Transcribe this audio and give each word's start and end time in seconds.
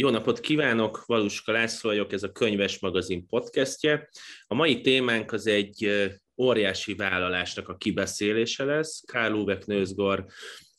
Jó 0.00 0.10
napot 0.10 0.40
kívánok, 0.40 1.04
Valuska 1.06 1.52
László 1.52 1.90
vagyok, 1.90 2.12
ez 2.12 2.22
a 2.22 2.32
Könyves 2.32 2.78
Magazin 2.78 3.26
podcastje. 3.26 4.08
A 4.46 4.54
mai 4.54 4.80
témánk 4.80 5.32
az 5.32 5.46
egy 5.46 6.08
óriási 6.36 6.94
vállalásnak 6.94 7.68
a 7.68 7.76
kibeszélése 7.76 8.64
lesz. 8.64 9.02
Karl 9.06 9.34
Uwe 9.34 9.58
Knőzgor 9.58 10.26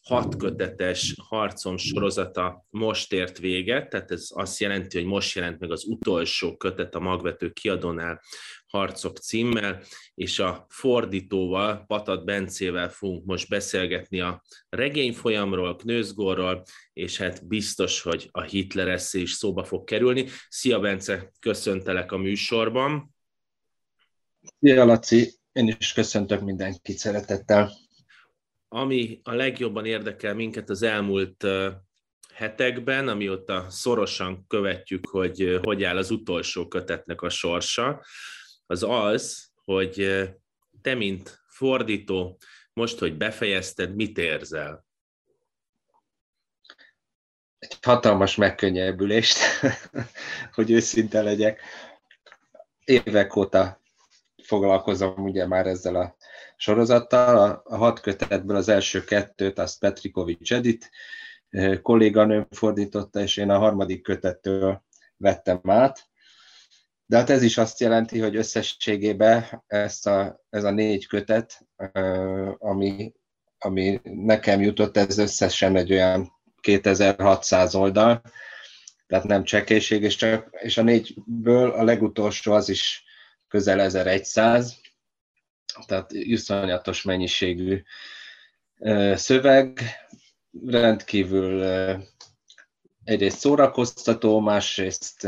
hat 0.09 0.35
kötetes 0.35 1.15
harcom 1.27 1.77
sorozata 1.77 2.65
most 2.69 3.13
ért 3.13 3.37
véget, 3.37 3.89
tehát 3.89 4.11
ez 4.11 4.27
azt 4.29 4.59
jelenti, 4.59 4.97
hogy 4.97 5.07
most 5.07 5.35
jelent 5.35 5.59
meg 5.59 5.71
az 5.71 5.85
utolsó 5.85 6.57
kötet 6.57 6.95
a 6.95 6.99
magvető 6.99 7.49
kiadónál 7.49 8.21
harcok 8.67 9.17
címmel, 9.17 9.81
és 10.15 10.39
a 10.39 10.65
fordítóval, 10.69 11.83
Patat 11.87 12.25
Bencével 12.25 12.89
fogunk 12.89 13.25
most 13.25 13.49
beszélgetni 13.49 14.19
a 14.19 14.43
regényfolyamról, 14.69 15.75
Knőzgorról, 15.75 16.63
és 16.93 17.17
hát 17.17 17.47
biztos, 17.47 18.01
hogy 18.01 18.29
a 18.31 18.41
Hitler 18.41 18.99
is 19.11 19.31
szóba 19.31 19.63
fog 19.63 19.83
kerülni. 19.83 20.25
Szia 20.49 20.79
Bence, 20.79 21.31
köszöntelek 21.39 22.11
a 22.11 22.17
műsorban. 22.17 23.15
Szia 24.59 24.85
Laci, 24.85 25.33
én 25.51 25.75
is 25.79 25.93
köszöntök 25.93 26.41
mindenkit 26.41 26.97
szeretettel 26.97 27.87
ami 28.69 29.19
a 29.23 29.33
legjobban 29.33 29.85
érdekel 29.85 30.33
minket 30.33 30.69
az 30.69 30.81
elmúlt 30.81 31.45
hetekben, 32.33 33.07
amióta 33.07 33.69
szorosan 33.69 34.45
követjük, 34.47 35.07
hogy 35.07 35.59
hogy 35.63 35.83
áll 35.83 35.97
az 35.97 36.11
utolsó 36.11 36.67
kötetnek 36.67 37.21
a 37.21 37.29
sorsa, 37.29 38.03
az 38.65 38.83
az, 38.83 39.51
hogy 39.63 40.23
te, 40.81 40.95
mint 40.95 41.41
fordító, 41.47 42.37
most, 42.73 42.99
hogy 42.99 43.17
befejezted, 43.17 43.95
mit 43.95 44.17
érzel? 44.17 44.85
Egy 47.59 47.77
hatalmas 47.81 48.35
megkönnyebbülést, 48.35 49.37
hogy 50.55 50.71
őszinte 50.71 51.21
legyek. 51.21 51.61
Évek 52.85 53.35
óta 53.35 53.81
foglalkozom 54.43 55.23
ugye 55.23 55.47
már 55.47 55.67
ezzel 55.67 55.95
a 55.95 56.15
sorozattal. 56.59 57.61
A, 57.65 57.77
hat 57.77 57.99
kötetből 57.99 58.55
az 58.55 58.69
első 58.69 59.03
kettőt, 59.03 59.59
azt 59.59 59.79
Petrikovics 59.79 60.53
Edit 60.53 60.89
kolléganőm 61.81 62.47
fordította, 62.51 63.19
és 63.19 63.37
én 63.37 63.49
a 63.49 63.57
harmadik 63.57 64.01
kötettől 64.01 64.83
vettem 65.17 65.61
át. 65.63 66.07
De 67.05 67.17
hát 67.17 67.29
ez 67.29 67.41
is 67.41 67.57
azt 67.57 67.79
jelenti, 67.79 68.19
hogy 68.19 68.35
összességében 68.35 69.63
ezt 69.67 70.07
a, 70.07 70.43
ez 70.49 70.63
a 70.63 70.71
négy 70.71 71.07
kötet, 71.07 71.67
ami, 72.57 73.13
ami 73.57 73.99
nekem 74.03 74.61
jutott, 74.61 74.97
ez 74.97 75.17
összesen 75.17 75.75
egy 75.75 75.91
olyan 75.91 76.31
2600 76.61 77.75
oldal, 77.75 78.21
tehát 79.07 79.25
nem 79.25 79.43
csekélység, 79.43 80.03
és, 80.03 80.15
csak, 80.15 80.49
és 80.51 80.77
a 80.77 80.81
négyből 80.81 81.71
a 81.71 81.83
legutolsó 81.83 82.53
az 82.53 82.69
is 82.69 83.03
közel 83.47 83.79
1100, 83.79 84.79
tehát 85.85 86.11
iszonyatos 86.11 87.01
mennyiségű 87.01 87.83
szöveg, 89.13 89.79
rendkívül 90.65 91.63
egyrészt 93.03 93.39
szórakoztató, 93.39 94.39
másrészt 94.39 95.27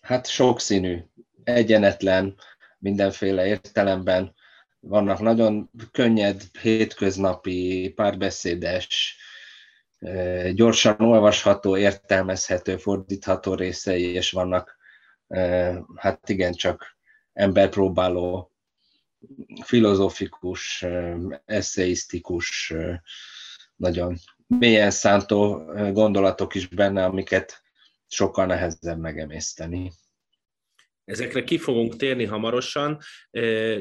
hát 0.00 0.26
sokszínű, 0.26 1.04
egyenetlen, 1.44 2.36
mindenféle 2.78 3.46
értelemben. 3.46 4.34
Vannak 4.80 5.20
nagyon 5.20 5.70
könnyed, 5.92 6.42
hétköznapi, 6.60 7.92
párbeszédes, 7.96 9.16
gyorsan 10.54 11.00
olvasható, 11.00 11.76
értelmezhető, 11.76 12.76
fordítható 12.76 13.54
részei, 13.54 14.12
és 14.12 14.30
vannak 14.30 14.76
hát 15.94 16.28
igen, 16.28 16.52
csak 16.52 16.96
emberpróbáló 17.32 18.52
filozofikus, 19.64 20.84
eszeisztikus, 21.44 22.74
nagyon 23.76 24.16
mélyen 24.46 24.90
szántó 24.90 25.64
gondolatok 25.92 26.54
is 26.54 26.66
benne, 26.66 27.04
amiket 27.04 27.62
sokkal 28.06 28.46
nehezebb 28.46 28.98
megemészteni. 28.98 29.92
Ezekre 31.04 31.44
ki 31.44 31.58
fogunk 31.58 31.96
térni 31.96 32.24
hamarosan. 32.24 33.00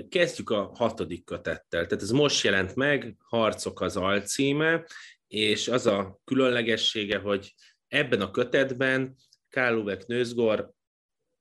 Kezdjük 0.09 0.49
a 0.49 0.71
hatodik 0.75 1.25
kötettel. 1.25 1.85
Tehát 1.85 2.03
ez 2.03 2.11
most 2.11 2.43
jelent 2.43 2.75
meg, 2.75 3.15
Harcok 3.19 3.81
az 3.81 3.97
alcíme, 3.97 4.85
és 5.27 5.67
az 5.67 5.85
a 5.85 6.19
különlegessége, 6.23 7.17
hogy 7.17 7.53
ebben 7.87 8.21
a 8.21 8.31
kötetben 8.31 9.15
Káluvek 9.49 10.05
Nőzgor 10.05 10.71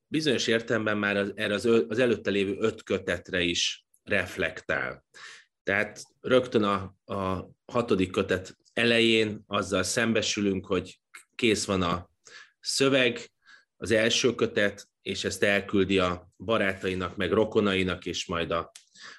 bizonyos 0.07 0.47
értelemben 0.47 0.97
már 0.97 1.17
az, 1.17 1.31
erre 1.35 1.53
az, 1.53 1.99
előtte 1.99 2.29
lévő 2.29 2.55
öt 2.59 2.83
kötetre 2.83 3.41
is 3.41 3.86
reflektál. 4.07 5.05
Tehát 5.63 6.03
rögtön 6.21 6.63
a, 6.63 6.95
a 7.13 7.49
hatodik 7.65 8.11
kötet 8.11 8.57
elején 8.73 9.43
azzal 9.47 9.83
szembesülünk, 9.83 10.65
hogy 10.65 10.99
kész 11.35 11.65
van 11.65 11.81
a 11.81 12.09
szöveg, 12.59 13.31
az 13.77 13.91
első 13.91 14.35
kötet, 14.35 14.87
és 15.01 15.23
ezt 15.23 15.43
elküldi 15.43 15.99
a 15.99 16.29
barátainak, 16.37 17.15
meg 17.15 17.31
rokonainak, 17.31 18.05
és 18.05 18.25
majd 18.25 18.51
a 18.51 18.71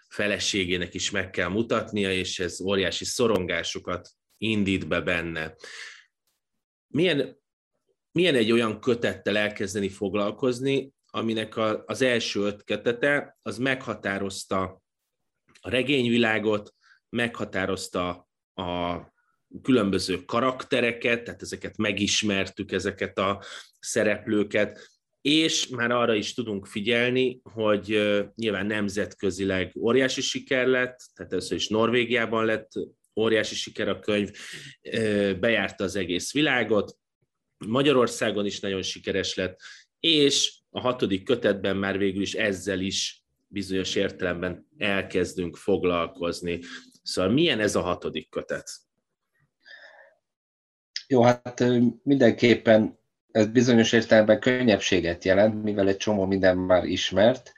feleségének 0.09 0.95
is 0.95 1.11
meg 1.11 1.31
kell 1.31 1.49
mutatnia, 1.49 2.13
és 2.13 2.39
ez 2.39 2.61
óriási 2.61 3.05
szorongásokat 3.05 4.09
indít 4.37 4.89
be 4.89 5.01
benne. 5.01 5.55
Milyen, 6.87 7.41
milyen 8.13 8.35
egy 8.35 8.53
olyan 8.53 8.81
kötettel 8.81 9.37
elkezdeni 9.37 9.89
foglalkozni, 9.89 10.93
aminek 11.11 11.57
a, 11.57 11.83
az 11.87 12.03
első 12.03 12.41
öt 12.41 12.65
kötete, 12.65 13.39
az 13.43 13.59
meghatározta 13.59 14.83
a 15.61 15.71
regényvilágot, 15.71 16.75
meghatározta 17.09 18.29
a 18.55 18.99
különböző 19.63 20.25
karaktereket, 20.25 21.25
tehát 21.25 21.43
ezeket 21.43 21.77
megismertük, 21.77 22.73
ezeket 22.73 23.19
a 23.19 23.43
szereplőket, 23.81 24.89
és 25.21 25.69
már 25.69 25.91
arra 25.91 26.15
is 26.15 26.35
tudunk 26.35 26.67
figyelni, 26.67 27.41
hogy 27.43 27.87
nyilván 28.35 28.67
nemzetközileg 28.67 29.73
óriási 29.77 30.21
siker 30.21 30.67
lett, 30.67 30.99
tehát 31.15 31.33
először 31.33 31.57
is 31.57 31.69
Norvégiában 31.69 32.45
lett 32.45 32.69
óriási 33.21 33.55
siker 33.55 33.89
a 33.89 33.99
könyv, 33.99 34.31
bejárta 35.41 35.85
az 35.85 35.97
egész 35.97 36.33
világot, 36.33 36.97
Magyarországon 37.67 38.47
is 38.47 38.61
nagyon 38.61 38.83
sikeres 38.83 39.35
lett, 39.35 39.61
és 40.01 40.58
a 40.71 40.81
hatodik 40.81 41.25
kötetben 41.25 41.77
már 41.77 41.99
végül 41.99 42.23
is 42.23 42.35
ezzel 42.35 42.81
is 42.81 43.23
bizonyos 43.47 43.95
értelemben 43.95 44.69
elkezdünk 44.79 45.57
foglalkozni. 45.57 46.61
Szóval 47.03 47.31
milyen 47.31 47.61
ez 47.61 47.75
a 47.75 47.81
hatodik 47.81 48.31
kötet? 48.31 48.71
Jó, 51.07 51.23
hát 51.23 51.65
mindenképpen 52.03 52.99
ez 53.31 53.47
bizonyos 53.47 53.93
értelemben 53.93 54.41
könnyebbséget 54.41 55.25
jelent, 55.25 55.63
mivel 55.63 55.89
egy 55.89 55.97
csomó 55.97 56.27
minden 56.27 56.57
már 56.57 56.85
ismert, 56.85 57.53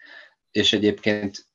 és 0.50 0.72
egyébként 0.72 1.46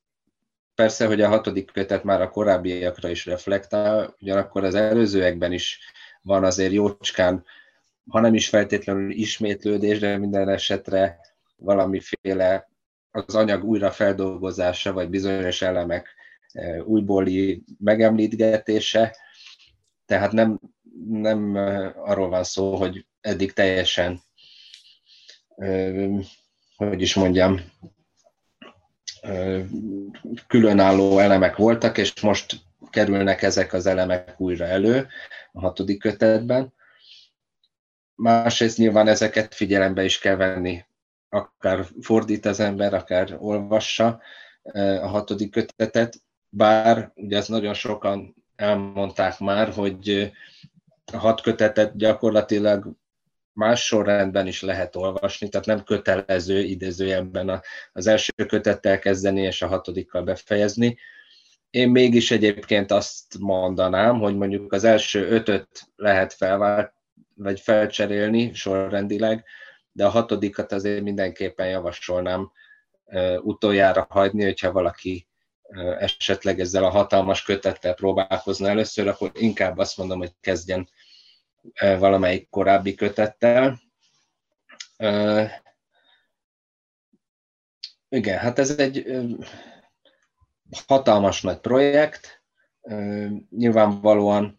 persze, 0.75 1.05
hogy 1.05 1.21
a 1.21 1.27
hatodik 1.27 1.71
kötet 1.71 2.03
már 2.03 2.21
a 2.21 2.29
korábbiakra 2.29 3.09
is 3.09 3.25
reflektál, 3.25 4.15
ugyanakkor 4.19 4.63
az 4.63 4.75
előzőekben 4.75 5.51
is 5.51 5.79
van 6.21 6.43
azért 6.43 6.71
jócskán, 6.71 7.45
ha 8.09 8.19
nem 8.19 8.33
is 8.33 8.49
feltétlenül 8.49 9.11
ismétlődés, 9.11 9.99
de 9.99 10.17
minden 10.17 10.49
esetre 10.49 11.19
valamiféle 11.55 12.69
az 13.11 13.35
anyag 13.35 13.63
újrafeldolgozása, 13.63 14.93
vagy 14.93 15.09
bizonyos 15.09 15.61
elemek 15.61 16.15
e, 16.51 16.83
újbóli 16.83 17.63
megemlítgetése. 17.77 19.17
Tehát 20.05 20.31
nem, 20.31 20.59
nem 21.07 21.55
e, 21.55 21.93
arról 21.97 22.29
van 22.29 22.43
szó, 22.43 22.75
hogy 22.75 23.05
eddig 23.21 23.53
teljesen, 23.53 24.21
e, 25.55 25.91
hogy 26.75 27.01
is 27.01 27.15
mondjam, 27.15 27.59
különálló 30.47 31.19
elemek 31.19 31.55
voltak, 31.55 31.97
és 31.97 32.21
most 32.21 32.55
kerülnek 32.89 33.41
ezek 33.41 33.73
az 33.73 33.85
elemek 33.85 34.39
újra 34.39 34.65
elő 34.65 35.07
a 35.51 35.59
hatodik 35.59 35.99
kötetben. 35.99 36.73
Másrészt 38.15 38.77
nyilván 38.77 39.07
ezeket 39.07 39.53
figyelembe 39.53 40.03
is 40.03 40.19
kell 40.19 40.35
venni 40.35 40.85
akár 41.29 41.85
fordít 42.01 42.45
az 42.45 42.59
ember, 42.59 42.93
akár 42.93 43.35
olvassa 43.39 44.21
a 45.01 45.07
hatodik 45.07 45.51
kötetet, 45.51 46.21
bár 46.49 47.11
ugye 47.15 47.37
ezt 47.37 47.49
nagyon 47.49 47.73
sokan 47.73 48.35
elmondták 48.55 49.39
már, 49.39 49.69
hogy 49.69 50.33
a 51.13 51.17
hat 51.17 51.41
kötetet 51.41 51.97
gyakorlatilag 51.97 52.95
más 53.53 53.85
sorrendben 53.85 54.47
is 54.47 54.61
lehet 54.61 54.95
olvasni, 54.95 55.49
tehát 55.49 55.65
nem 55.65 55.83
kötelező 55.83 56.59
idézőjelben 56.59 57.61
az 57.93 58.07
első 58.07 58.31
kötettel 58.47 58.99
kezdeni 58.99 59.41
és 59.41 59.61
a 59.61 59.67
hatodikkal 59.67 60.23
befejezni. 60.23 60.97
Én 61.69 61.89
mégis 61.89 62.31
egyébként 62.31 62.91
azt 62.91 63.39
mondanám, 63.39 64.19
hogy 64.19 64.35
mondjuk 64.35 64.73
az 64.73 64.83
első 64.83 65.27
ötöt 65.27 65.67
lehet 65.95 66.33
felvált, 66.33 66.93
vagy 67.35 67.59
felcserélni 67.59 68.53
sorrendileg, 68.53 69.43
de 69.95 70.05
a 70.05 70.09
hatodikat 70.09 70.71
azért 70.71 71.01
mindenképpen 71.01 71.67
javasolnám 71.67 72.51
utoljára 73.41 74.05
hagyni, 74.09 74.43
hogyha 74.43 74.71
valaki 74.71 75.27
esetleg 75.99 76.59
ezzel 76.59 76.83
a 76.83 76.89
hatalmas 76.89 77.43
kötettel 77.43 77.93
próbálkozna 77.93 78.69
először, 78.69 79.07
akkor 79.07 79.31
inkább 79.33 79.77
azt 79.77 79.97
mondom, 79.97 80.17
hogy 80.17 80.33
kezdjen 80.41 80.89
valamelyik 81.79 82.49
korábbi 82.49 82.95
kötettel. 82.95 83.81
Igen, 88.09 88.37
hát 88.37 88.59
ez 88.59 88.79
egy 88.79 89.05
hatalmas 90.87 91.41
nagy 91.41 91.59
projekt. 91.59 92.43
Nyilvánvalóan 93.49 94.57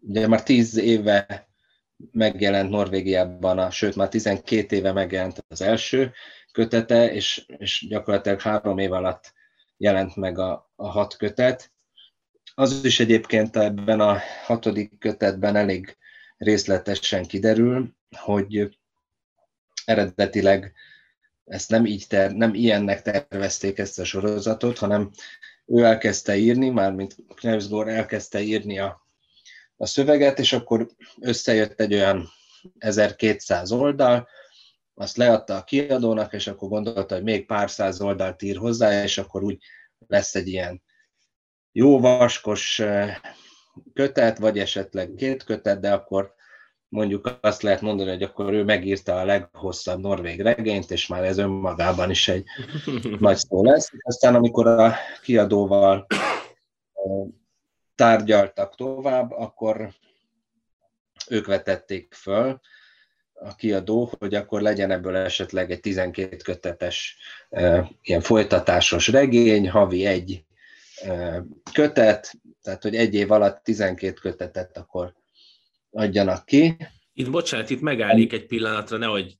ugye 0.00 0.26
már 0.28 0.42
tíz 0.42 0.76
éve 0.76 1.50
megjelent 2.12 2.70
Norvégiában, 2.70 3.58
a, 3.58 3.70
sőt 3.70 3.96
már 3.96 4.08
12 4.08 4.76
éve 4.76 4.92
megjelent 4.92 5.44
az 5.48 5.60
első 5.60 6.12
kötete, 6.52 7.12
és, 7.12 7.44
és 7.46 7.86
gyakorlatilag 7.88 8.40
három 8.40 8.78
év 8.78 8.92
alatt 8.92 9.32
jelent 9.76 10.16
meg 10.16 10.38
a, 10.38 10.70
a 10.76 10.88
hat 10.88 11.16
kötet. 11.16 11.72
Az 12.54 12.84
is 12.84 13.00
egyébként 13.00 13.56
ebben 13.56 14.00
a 14.00 14.18
hatodik 14.44 14.98
kötetben 14.98 15.56
elég 15.56 15.96
részletesen 16.36 17.24
kiderül, 17.26 17.94
hogy 18.10 18.76
eredetileg 19.84 20.72
ezt 21.44 21.70
nem, 21.70 21.86
így 21.86 22.06
ter, 22.08 22.32
nem 22.32 22.54
ilyennek 22.54 23.02
tervezték 23.02 23.78
ezt 23.78 23.98
a 23.98 24.04
sorozatot, 24.04 24.78
hanem 24.78 25.10
ő 25.66 25.82
elkezdte 25.82 26.36
írni, 26.36 26.68
mármint 26.68 27.16
Knausgård 27.34 27.88
elkezdte 27.88 28.40
írni 28.40 28.78
a, 28.78 29.01
a 29.82 29.86
szöveget, 29.86 30.38
és 30.38 30.52
akkor 30.52 30.88
összejött 31.20 31.80
egy 31.80 31.94
olyan 31.94 32.28
1200 32.78 33.72
oldal, 33.72 34.28
azt 34.94 35.16
leadta 35.16 35.56
a 35.56 35.64
kiadónak, 35.64 36.32
és 36.32 36.46
akkor 36.46 36.68
gondolta, 36.68 37.14
hogy 37.14 37.22
még 37.22 37.46
pár 37.46 37.70
száz 37.70 38.00
oldalt 38.00 38.42
ír 38.42 38.56
hozzá, 38.56 39.02
és 39.02 39.18
akkor 39.18 39.42
úgy 39.42 39.58
lesz 40.06 40.34
egy 40.34 40.48
ilyen 40.48 40.82
jó 41.72 42.00
vaskos 42.00 42.82
kötet, 43.92 44.38
vagy 44.38 44.58
esetleg 44.58 45.14
két 45.16 45.44
kötet, 45.44 45.80
de 45.80 45.92
akkor 45.92 46.34
mondjuk 46.88 47.38
azt 47.40 47.62
lehet 47.62 47.80
mondani, 47.80 48.10
hogy 48.10 48.22
akkor 48.22 48.52
ő 48.52 48.64
megírta 48.64 49.20
a 49.20 49.24
leghosszabb 49.24 50.00
norvég 50.00 50.40
regényt, 50.40 50.90
és 50.90 51.06
már 51.06 51.24
ez 51.24 51.38
önmagában 51.38 52.10
is 52.10 52.28
egy 52.28 52.44
nagy 53.18 53.36
szó 53.36 53.64
lesz. 53.64 53.90
Aztán 54.02 54.34
amikor 54.34 54.66
a 54.66 54.94
kiadóval 55.22 56.06
tárgyaltak 57.94 58.74
tovább, 58.74 59.30
akkor 59.30 59.94
ők 61.28 61.46
vetették 61.46 62.14
föl, 62.14 62.60
a 63.44 63.54
kiadó, 63.54 64.12
hogy 64.18 64.34
akkor 64.34 64.60
legyen 64.60 64.90
ebből 64.90 65.16
esetleg 65.16 65.70
egy 65.70 65.80
12 65.80 66.36
kötetes 66.36 67.16
ilyen 68.02 68.20
folytatásos 68.20 69.08
regény, 69.08 69.70
havi 69.70 70.06
egy 70.06 70.44
kötet, 71.72 72.32
tehát 72.62 72.82
hogy 72.82 72.96
egy 72.96 73.14
év 73.14 73.30
alatt 73.30 73.62
12 73.62 74.12
kötetet 74.12 74.76
akkor 74.76 75.14
adjanak 75.90 76.44
ki. 76.44 76.76
Itt 77.12 77.30
bocsánat, 77.30 77.70
itt 77.70 77.80
megállnék 77.80 78.32
egy 78.32 78.46
pillanatra, 78.46 78.96
nehogy 78.96 79.38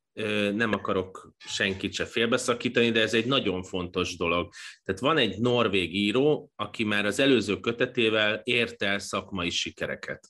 nem 0.55 0.73
akarok 0.73 1.35
senkit 1.38 1.93
se 1.93 2.05
félbeszakítani, 2.05 2.91
de 2.91 3.00
ez 3.00 3.14
egy 3.14 3.26
nagyon 3.26 3.62
fontos 3.62 4.17
dolog. 4.17 4.53
Tehát 4.85 5.00
van 5.00 5.19
egy 5.19 5.38
norvég 5.38 5.94
író, 5.94 6.53
aki 6.56 6.85
már 6.85 7.06
az 7.06 7.19
előző 7.19 7.61
kötetével 7.61 8.41
ért 8.44 8.82
el 8.82 8.99
szakmai 8.99 9.50
sikereket. 9.50 10.29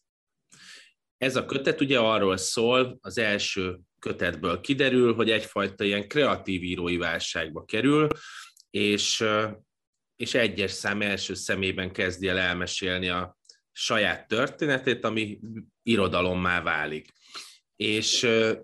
Ez 1.16 1.36
a 1.36 1.44
kötet 1.44 1.80
ugye 1.80 1.98
arról 1.98 2.36
szól, 2.36 2.98
az 3.00 3.18
első 3.18 3.78
kötetből 3.98 4.60
kiderül, 4.60 5.14
hogy 5.14 5.30
egyfajta 5.30 5.84
ilyen 5.84 6.08
kreatív 6.08 6.62
írói 6.62 6.96
válságba 6.96 7.64
kerül, 7.64 8.08
és, 8.70 9.24
és 10.16 10.34
egyes 10.34 10.70
szám 10.70 11.02
első 11.02 11.34
szemében 11.34 11.92
kezdi 11.92 12.28
el 12.28 12.38
elmesélni 12.38 13.08
a 13.08 13.36
saját 13.72 14.28
történetét, 14.28 15.04
ami 15.04 15.40
irodalommá 15.82 16.62
válik. 16.62 17.12
És 17.76 18.22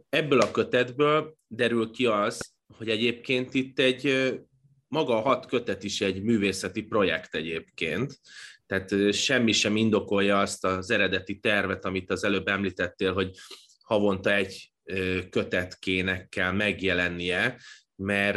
ebből 0.09 0.41
a 0.41 0.51
kötetből 0.51 1.37
derül 1.47 1.91
ki 1.91 2.07
az, 2.07 2.53
hogy 2.77 2.89
egyébként 2.89 3.55
itt 3.55 3.79
egy 3.79 4.33
maga 4.89 5.17
a 5.17 5.21
hat 5.21 5.47
kötet 5.47 5.85
is 5.85 6.01
egy 6.01 6.23
művészeti 6.23 6.83
projekt 6.83 7.35
egyébként, 7.35 8.21
tehát 8.67 9.13
semmi 9.13 9.53
sem 9.53 9.77
indokolja 9.77 10.41
azt 10.41 10.65
az 10.65 10.91
eredeti 10.91 11.39
tervet, 11.39 11.85
amit 11.85 12.11
az 12.11 12.25
előbb 12.25 12.49
említettél, 12.49 13.13
hogy 13.13 13.31
havonta 13.83 14.35
egy 14.35 14.73
kötetkének 15.31 16.29
kell 16.29 16.53
megjelennie, 16.53 17.61
mert, 17.97 18.37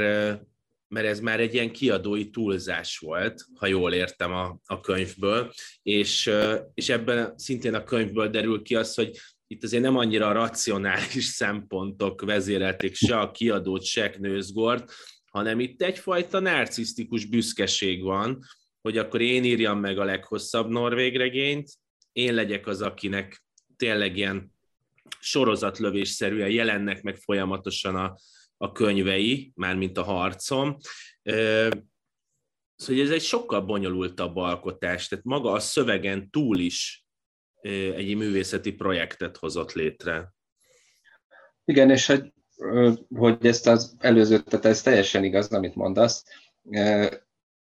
mert 0.88 1.08
ez 1.08 1.20
már 1.20 1.40
egy 1.40 1.54
ilyen 1.54 1.72
kiadói 1.72 2.30
túlzás 2.30 2.98
volt, 2.98 3.46
ha 3.56 3.68
jól 3.68 3.94
értem 3.94 4.32
a, 4.32 4.60
a 4.66 4.80
könyvből, 4.80 5.54
és, 5.84 6.32
és 6.74 6.90
ebben 6.90 7.34
szintén 7.38 7.74
a 7.74 7.84
könyvből 7.84 8.30
derül 8.30 8.62
ki 8.62 8.76
az, 8.76 8.94
hogy 8.94 9.18
itt 9.52 9.64
azért 9.64 9.84
nem 9.84 9.98
annyira 9.98 10.32
racionális 10.32 11.26
szempontok 11.26 12.22
vezérelték 12.22 12.96
se 12.96 13.20
a 13.20 13.32
kiadót, 13.32 13.84
se 13.84 14.10
Knőzgort, 14.10 14.92
hanem 15.32 15.60
itt 15.60 15.82
egyfajta 15.82 16.40
narcisztikus 16.40 17.26
büszkeség 17.26 18.04
van, 18.04 18.44
hogy 18.82 18.98
akkor 18.98 19.22
én 19.22 19.44
írjam 19.44 19.80
meg 19.80 20.00
a 20.00 20.04
leghosszabb 20.04 20.70
norvég 20.70 21.18
regényt, 21.18 21.70
én 22.12 22.34
legyek 22.34 22.68
az, 22.68 22.82
akinek 22.82 23.44
tényleg 23.76 24.18
ilyen 24.18 24.54
sorozatlövésszerűen 25.20 26.50
jelennek 26.50 27.02
meg 27.02 27.16
folyamatosan 27.18 27.96
a, 27.96 28.16
a 28.58 28.72
könyvei, 28.72 29.52
mármint 29.56 29.98
a 29.98 30.04
harcom. 30.04 30.78
Szóval 32.76 33.04
ez 33.04 33.10
egy 33.10 33.24
sokkal 33.24 33.62
bonyolultabb 33.62 34.36
alkotás, 34.36 35.08
tehát 35.08 35.26
maga 35.26 35.52
a 35.52 35.60
szövegen 35.60 36.30
túl 36.30 36.60
is 36.60 37.01
egy 37.62 38.16
művészeti 38.16 38.72
projektet 38.74 39.38
hozott 39.38 39.72
létre. 39.72 40.34
Igen, 41.66 41.90
és 41.90 42.06
hogy, 42.06 42.34
hogy 43.16 43.46
ezt 43.46 43.68
az 43.68 43.96
előző, 44.00 44.40
tehát 44.40 44.66
ez 44.66 44.82
teljesen 44.82 45.24
igaz, 45.24 45.48
amit 45.48 45.76
mondasz, 45.76 46.24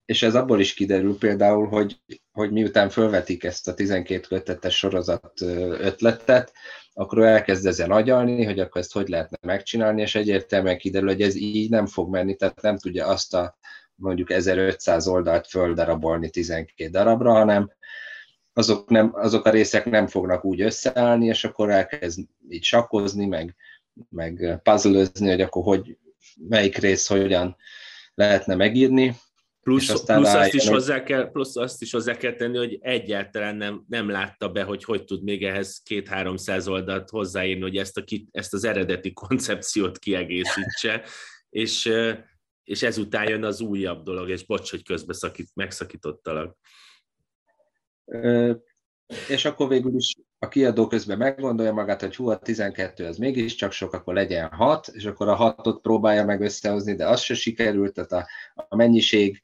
és 0.05 0.23
ez 0.23 0.35
abból 0.35 0.61
is 0.61 0.75
kiderül 0.75 1.19
például, 1.19 1.67
hogy, 1.67 2.01
hogy 2.33 2.53
miután 2.53 2.89
felvetik 2.89 3.45
ezt 3.45 3.69
a 3.69 3.75
12 3.75 4.27
kötetes 4.29 4.77
sorozat 4.77 5.41
ötletet, 5.41 6.53
akkor 6.93 7.19
elkezd 7.19 7.67
ezen 7.67 7.91
agyalni, 7.91 8.45
hogy 8.45 8.59
akkor 8.61 8.81
ezt 8.81 8.93
hogy 8.93 9.09
lehetne 9.09 9.39
megcsinálni, 9.41 10.01
és 10.01 10.15
egyértelműen 10.15 10.79
kiderül, 10.79 11.09
hogy 11.09 11.23
ez 11.23 11.35
így 11.35 11.71
nem 11.71 11.87
fog 11.87 12.11
menni, 12.11 12.37
tehát 12.37 12.63
nem 12.63 12.79
tudja 12.79 13.07
azt 13.07 13.35
a 13.35 13.59
mondjuk 13.95 14.31
1500 14.31 15.07
oldalt 15.07 15.47
földarabolni 15.47 16.31
12 16.31 16.91
darabra, 16.91 17.33
hanem 17.33 17.71
azok, 18.61 18.89
nem, 18.89 19.11
azok 19.13 19.45
a 19.45 19.51
részek 19.51 19.85
nem 19.85 20.07
fognak 20.07 20.45
úgy 20.45 20.61
összeállni, 20.61 21.27
és 21.27 21.45
akkor 21.45 21.71
elkezd 21.71 22.21
így 22.49 22.65
sakkozni, 22.65 23.27
meg, 23.27 23.57
meg 24.09 24.61
puzzle 24.63 25.07
hogy 25.19 25.41
akkor 25.41 25.63
hogy, 25.63 25.97
melyik 26.49 26.77
rész 26.77 27.07
hogyan 27.07 27.57
lehetne 28.15 28.55
megírni, 28.55 29.17
Plusz, 29.63 30.05
plusz, 30.05 30.35
azt 30.35 30.55
is 30.55 30.69
hozzá 30.69 31.03
kell, 31.03 31.31
plusz 31.31 31.57
azt 31.57 31.83
is 31.83 31.93
hozzá 31.93 32.17
kell 32.17 32.33
tenni, 32.33 32.57
hogy 32.57 32.79
egyáltalán 32.81 33.57
nem, 33.57 33.85
nem 33.89 34.09
látta 34.09 34.49
be, 34.49 34.63
hogy 34.63 34.85
hogy 34.85 35.05
tud 35.05 35.23
még 35.23 35.45
ehhez 35.45 35.83
két-háromszáz 35.85 36.69
oldalt 36.69 37.11
hozzáírni, 37.11 37.63
hogy 37.63 37.77
ezt, 37.77 37.97
a, 37.97 38.05
ezt 38.31 38.55
az 38.55 38.65
eredeti 38.65 39.13
koncepciót 39.23 39.99
kiegészítse, 39.99 41.03
és, 41.51 41.93
és 42.65 42.83
ezután 42.83 43.29
jön 43.29 43.45
az 43.45 43.61
újabb 43.61 44.03
dolog, 44.03 44.29
és 44.29 44.47
bocs, 44.47 44.71
hogy 44.71 44.83
közben 44.83 45.17
szakít, 45.17 45.51
megszakítottalak. 45.55 46.59
És 49.29 49.45
akkor 49.45 49.69
végül 49.69 49.95
is 49.97 50.15
a 50.39 50.49
kiadó 50.49 50.87
közben 50.87 51.19
meggondolja 51.19 51.73
magát, 51.73 52.01
hogy 52.01 52.17
hú, 52.17 52.29
a 52.29 52.39
12 52.39 53.07
az 53.07 53.17
mégiscsak 53.17 53.73
sok, 53.73 53.93
akkor 53.93 54.15
legyen 54.15 54.49
6, 54.49 54.89
és 54.89 55.05
akkor 55.05 55.29
a 55.29 55.55
6-ot 55.57 55.79
próbálja 55.83 56.25
meg 56.25 56.41
összehozni, 56.41 56.95
de 56.95 57.07
az 57.07 57.21
se 57.21 57.35
sikerült, 57.35 57.93
tehát 57.95 58.13
a, 58.13 58.27
a 58.69 58.77
mennyiség 58.77 59.43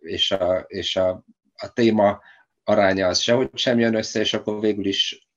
és, 0.00 0.30
a, 0.30 0.64
és 0.66 0.96
a, 0.96 1.24
a 1.56 1.72
téma 1.72 2.20
aránya 2.64 3.06
az 3.06 3.18
sehogy 3.18 3.50
sem 3.54 3.78
jön 3.78 3.94
össze, 3.94 4.20
és 4.20 4.34
akkor 4.34 4.60
végül 4.60 4.86
is 4.86 5.28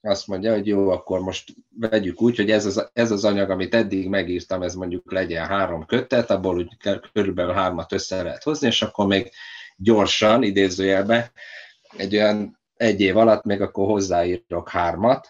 azt 0.00 0.26
mondja, 0.26 0.52
hogy 0.52 0.66
jó, 0.66 0.90
akkor 0.90 1.20
most 1.20 1.54
vegyük 1.78 2.20
úgy, 2.22 2.36
hogy 2.36 2.50
ez 2.50 2.66
az, 2.66 2.90
ez 2.92 3.10
az 3.10 3.24
anyag, 3.24 3.50
amit 3.50 3.74
eddig 3.74 4.08
megírtam, 4.08 4.62
ez 4.62 4.74
mondjuk 4.74 5.12
legyen 5.12 5.46
három 5.46 5.86
kötet, 5.86 6.30
abból 6.30 6.56
úgy 6.56 6.76
körülbelül 7.12 7.52
hármat 7.52 7.92
össze 7.92 8.22
lehet 8.22 8.42
hozni, 8.42 8.66
és 8.66 8.82
akkor 8.82 9.06
még 9.06 9.30
gyorsan, 9.76 10.42
idézőjelbe, 10.42 11.32
egy 11.96 12.14
olyan 12.16 12.60
egy 12.76 13.00
év 13.00 13.16
alatt 13.16 13.44
még 13.44 13.60
akkor 13.60 13.86
hozzáírok 13.86 14.68
hármat, 14.68 15.28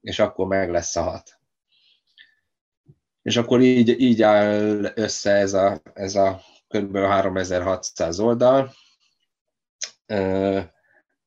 és 0.00 0.18
akkor 0.18 0.46
meg 0.46 0.70
lesz 0.70 0.96
a 0.96 1.02
hat. 1.02 1.38
És 3.22 3.36
akkor 3.36 3.60
így, 3.60 4.00
így 4.00 4.22
áll 4.22 4.92
össze 4.94 5.30
ez 5.30 5.52
a, 5.52 5.80
ez 5.94 6.14
a 6.14 6.40
kb. 6.68 6.96
3600 6.96 8.20
oldal, 8.20 8.72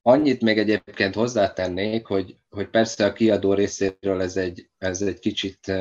Annyit 0.01 0.41
még 0.41 0.57
egyébként 0.57 1.15
hozzátennék, 1.15 2.05
hogy, 2.05 2.37
hogy 2.49 2.69
persze 2.69 3.05
a 3.05 3.13
kiadó 3.13 3.53
részéről 3.53 4.21
ez 4.21 4.37
egy, 4.37 4.69
ez 4.77 5.01
egy 5.01 5.19
kicsit, 5.19 5.71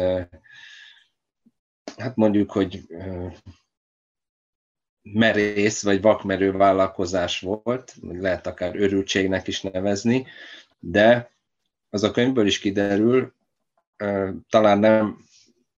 hát 1.96 2.14
mondjuk, 2.16 2.52
hogy 2.52 2.86
merész 5.12 5.82
vagy 5.82 6.00
vakmerő 6.00 6.52
vállalkozás 6.52 7.40
volt, 7.40 7.94
lehet 8.02 8.46
akár 8.46 8.76
örültségnek 8.76 9.46
is 9.46 9.60
nevezni, 9.60 10.26
de 10.78 11.30
az 11.90 12.02
a 12.02 12.10
könyvből 12.10 12.46
is 12.46 12.58
kiderül, 12.58 13.34
talán 14.48 14.78
nem, 14.78 15.24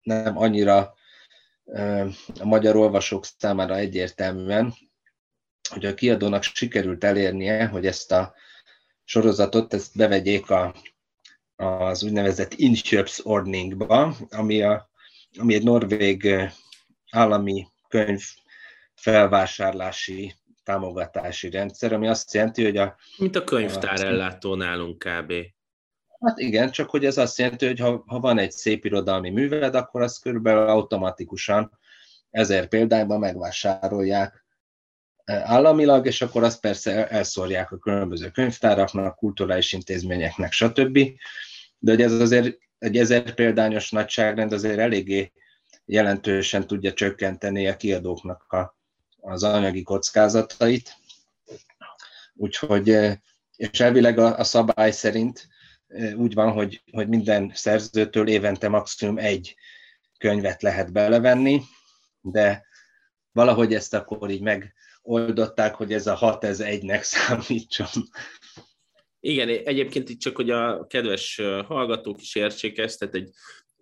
nem 0.02 0.38
annyira 0.38 0.94
a 2.40 2.44
magyar 2.44 2.76
olvasók 2.76 3.24
számára 3.38 3.76
egyértelműen, 3.76 4.74
hogy 5.70 5.84
a 5.84 5.94
kiadónak 5.94 6.42
sikerült 6.42 7.04
elérnie, 7.04 7.66
hogy 7.66 7.86
ezt 7.86 8.12
a 8.12 8.34
sorozatot 9.04 9.74
ezt 9.74 9.96
bevegyék 9.96 10.50
a, 10.50 10.74
az 11.56 12.02
úgynevezett 12.02 12.52
Inköpsordningba, 12.54 14.16
ami, 14.30 14.62
a, 14.62 14.90
ami 15.38 15.54
egy 15.54 15.64
norvég 15.64 16.34
állami 17.10 17.66
könyv 17.88 18.22
felvásárlási 19.02 20.34
támogatási 20.64 21.50
rendszer, 21.50 21.92
ami 21.92 22.08
azt 22.08 22.34
jelenti, 22.34 22.64
hogy 22.64 22.76
a... 22.76 22.96
Mint 23.18 23.36
a 23.36 23.44
könyvtár 23.44 24.04
ellátó 24.04 24.54
nálunk 24.54 24.98
kb. 24.98 25.32
Hát 26.20 26.38
igen, 26.38 26.70
csak 26.70 26.90
hogy 26.90 27.04
ez 27.04 27.18
azt 27.18 27.38
jelenti, 27.38 27.66
hogy 27.66 27.78
ha, 27.78 28.04
ha 28.06 28.20
van 28.20 28.38
egy 28.38 28.50
szép 28.50 28.84
irodalmi 28.84 29.30
műveled, 29.30 29.74
akkor 29.74 30.02
azt 30.02 30.22
körülbelül 30.22 30.68
automatikusan 30.68 31.78
ezer 32.30 32.68
példányban 32.68 33.18
megvásárolják 33.18 34.44
eh, 35.24 35.50
államilag, 35.50 36.06
és 36.06 36.22
akkor 36.22 36.42
azt 36.42 36.60
persze 36.60 37.08
elszórják 37.08 37.72
a 37.72 37.78
különböző 37.78 38.30
könyvtáraknak, 38.30 39.16
kulturális 39.16 39.72
intézményeknek, 39.72 40.52
stb. 40.52 40.98
De 41.78 41.90
hogy 41.90 42.02
ez 42.02 42.12
azért 42.12 42.58
egy 42.78 42.96
ezer 42.96 43.34
példányos 43.34 43.90
nagyságrend 43.90 44.52
azért 44.52 44.78
eléggé 44.78 45.32
jelentősen 45.84 46.66
tudja 46.66 46.92
csökkenteni 46.92 47.68
a 47.68 47.76
kiadóknak 47.76 48.52
a, 48.52 48.80
az 49.22 49.42
anyagi 49.42 49.82
kockázatait. 49.82 50.96
Úgyhogy, 52.34 52.90
eh, 52.90 53.16
és 53.56 53.80
elvileg 53.80 54.18
a, 54.18 54.38
a 54.38 54.44
szabály 54.44 54.90
szerint 54.90 55.48
úgy 56.16 56.34
van, 56.34 56.52
hogy, 56.52 56.82
hogy 56.92 57.08
minden 57.08 57.50
szerzőtől 57.54 58.28
évente 58.28 58.68
maximum 58.68 59.18
egy 59.18 59.54
könyvet 60.18 60.62
lehet 60.62 60.92
belevenni, 60.92 61.62
de 62.20 62.66
valahogy 63.32 63.74
ezt 63.74 63.94
akkor 63.94 64.30
így 64.30 64.42
megoldották, 64.42 65.74
hogy 65.74 65.92
ez 65.92 66.06
a 66.06 66.14
hat 66.14 66.44
ez 66.44 66.60
egynek 66.60 67.02
számítson. 67.12 67.88
Igen, 69.20 69.48
egyébként 69.48 70.08
itt 70.08 70.20
csak, 70.20 70.36
hogy 70.36 70.50
a 70.50 70.86
kedves 70.86 71.40
hallgatók 71.66 72.20
is 72.20 72.34
értsék 72.34 72.78
ezt, 72.78 72.98
tehát 72.98 73.14
egy 73.14 73.30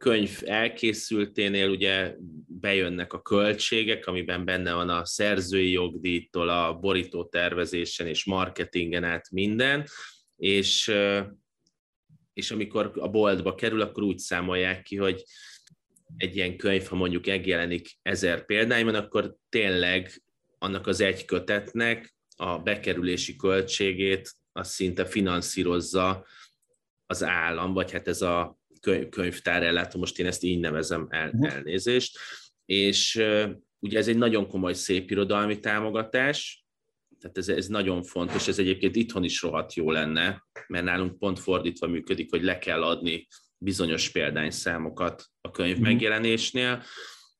könyv 0.00 0.38
elkészülténél 0.44 1.68
ugye 1.68 2.14
bejönnek 2.46 3.12
a 3.12 3.22
költségek, 3.22 4.06
amiben 4.06 4.44
benne 4.44 4.74
van 4.74 4.88
a 4.88 5.04
szerzői 5.04 5.70
jogdíjtól, 5.70 6.48
a 6.48 6.74
borító 6.74 7.24
tervezésen 7.24 8.06
és 8.06 8.24
marketingen 8.24 9.04
át 9.04 9.30
minden, 9.30 9.86
és 10.36 10.92
és 12.32 12.50
amikor 12.50 12.92
a 12.94 13.08
boltba 13.08 13.54
kerül, 13.54 13.80
akkor 13.80 14.02
úgy 14.02 14.18
számolják 14.18 14.82
ki, 14.82 14.96
hogy 14.96 15.24
egy 16.16 16.36
ilyen 16.36 16.56
könyv, 16.56 16.86
ha 16.86 16.96
mondjuk 16.96 17.26
megjelenik 17.26 17.98
ezer 18.02 18.44
példányban, 18.44 18.94
akkor 18.94 19.36
tényleg 19.48 20.22
annak 20.58 20.86
az 20.86 21.00
egy 21.00 21.24
kötetnek 21.24 22.14
a 22.36 22.58
bekerülési 22.58 23.36
költségét 23.36 24.32
az 24.52 24.68
szinte 24.68 25.04
finanszírozza 25.04 26.26
az 27.06 27.22
állam, 27.22 27.72
vagy 27.72 27.92
hát 27.92 28.08
ez 28.08 28.22
a 28.22 28.59
könyvtár 29.10 29.62
ellátó, 29.62 29.98
most 29.98 30.18
én 30.18 30.26
ezt 30.26 30.42
így 30.42 30.58
nevezem 30.58 31.06
el, 31.10 31.30
mhm. 31.32 31.44
elnézést, 31.44 32.18
és 32.64 33.22
ugye 33.78 33.98
ez 33.98 34.08
egy 34.08 34.16
nagyon 34.16 34.48
komoly 34.48 34.74
szép 34.74 35.10
irodalmi 35.10 35.58
támogatás, 35.58 36.64
tehát 37.20 37.38
ez, 37.38 37.48
ez 37.48 37.66
nagyon 37.66 38.02
fontos, 38.02 38.48
ez 38.48 38.58
egyébként 38.58 38.96
itthon 38.96 39.24
is 39.24 39.42
rohadt 39.42 39.74
jó 39.74 39.90
lenne, 39.90 40.46
mert 40.66 40.84
nálunk 40.84 41.18
pont 41.18 41.38
fordítva 41.38 41.86
működik, 41.86 42.30
hogy 42.30 42.42
le 42.42 42.58
kell 42.58 42.82
adni 42.82 43.26
bizonyos 43.58 44.10
példányszámokat 44.10 45.24
a 45.40 45.50
könyv 45.50 45.78
mm. 45.78 45.82
megjelenésnél, 45.82 46.82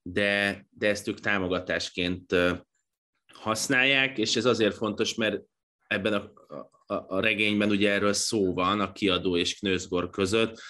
de, 0.03 0.67
de 0.71 0.89
ezt 0.89 1.09
ők 1.09 1.21
támogatásként 1.21 2.35
használják, 3.35 4.19
és 4.19 4.37
ez 4.37 4.45
azért 4.45 4.77
fontos, 4.77 5.15
mert 5.15 5.43
ebben 5.87 6.13
a, 6.13 6.33
a, 6.87 7.17
a 7.17 7.21
regényben 7.21 7.71
ugye 7.71 7.91
erről 7.91 8.13
szó 8.13 8.55
van 8.55 8.81
a 8.81 8.93
kiadó 8.93 9.37
és 9.37 9.59
Knőzgor 9.59 10.11
között, 10.11 10.61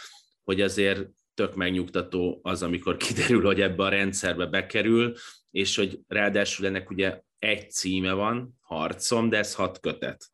hogy 0.51 0.61
azért 0.61 1.09
tök 1.35 1.55
megnyugtató 1.55 2.41
az, 2.43 2.63
amikor 2.63 2.97
kiderül, 2.97 3.45
hogy 3.45 3.61
ebbe 3.61 3.83
a 3.83 3.89
rendszerbe 3.89 4.47
bekerül, 4.47 5.15
és 5.51 5.77
hogy 5.77 6.01
ráadásul 6.09 6.67
ennek 6.67 6.91
ugye 6.91 7.21
egy 7.39 7.71
címe 7.71 8.13
van, 8.13 8.59
harcom, 8.61 9.29
de 9.29 9.39
ez 9.39 9.55
hat 9.55 9.81
kötet, 9.81 10.31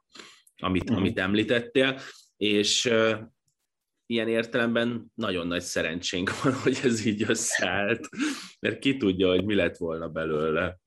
amit, 0.57 0.83
uh-huh. 0.83 0.99
amit 0.99 1.19
említettél, 1.19 2.01
és 2.37 2.85
uh, 2.85 3.19
ilyen 4.07 4.29
értelemben 4.29 5.13
nagyon 5.15 5.47
nagy 5.47 5.63
szerencsénk 5.63 6.43
van, 6.43 6.55
hogy 6.63 6.79
ez 6.83 7.05
így 7.05 7.25
összeállt, 7.29 8.09
mert 8.61 8.79
ki 8.79 8.97
tudja, 8.97 9.29
hogy 9.29 9.45
mi 9.45 9.55
lett 9.55 9.77
volna 9.77 10.09
belőle. 10.09 10.79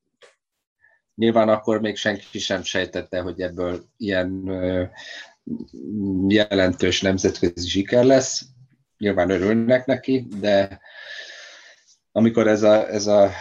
Nyilván 1.16 1.50
akkor 1.50 1.82
még 1.82 1.96
senki 1.96 2.40
sem 2.40 2.64
sejtette, 2.64 3.22
hogy 3.22 3.42
ebből 3.42 3.84
ilyen 3.98 4.32
uh, 4.32 4.90
jelentős 6.28 7.02
nemzetközi 7.02 7.68
siker 7.68 8.04
lesz. 8.04 8.58
Nyilván 9.00 9.30
örülnek 9.30 9.86
neki, 9.86 10.26
de 10.40 10.82
amikor 12.12 12.48
ez 12.48 12.64
a, 12.64 12.90
ez 12.90 13.08
a 13.08 13.32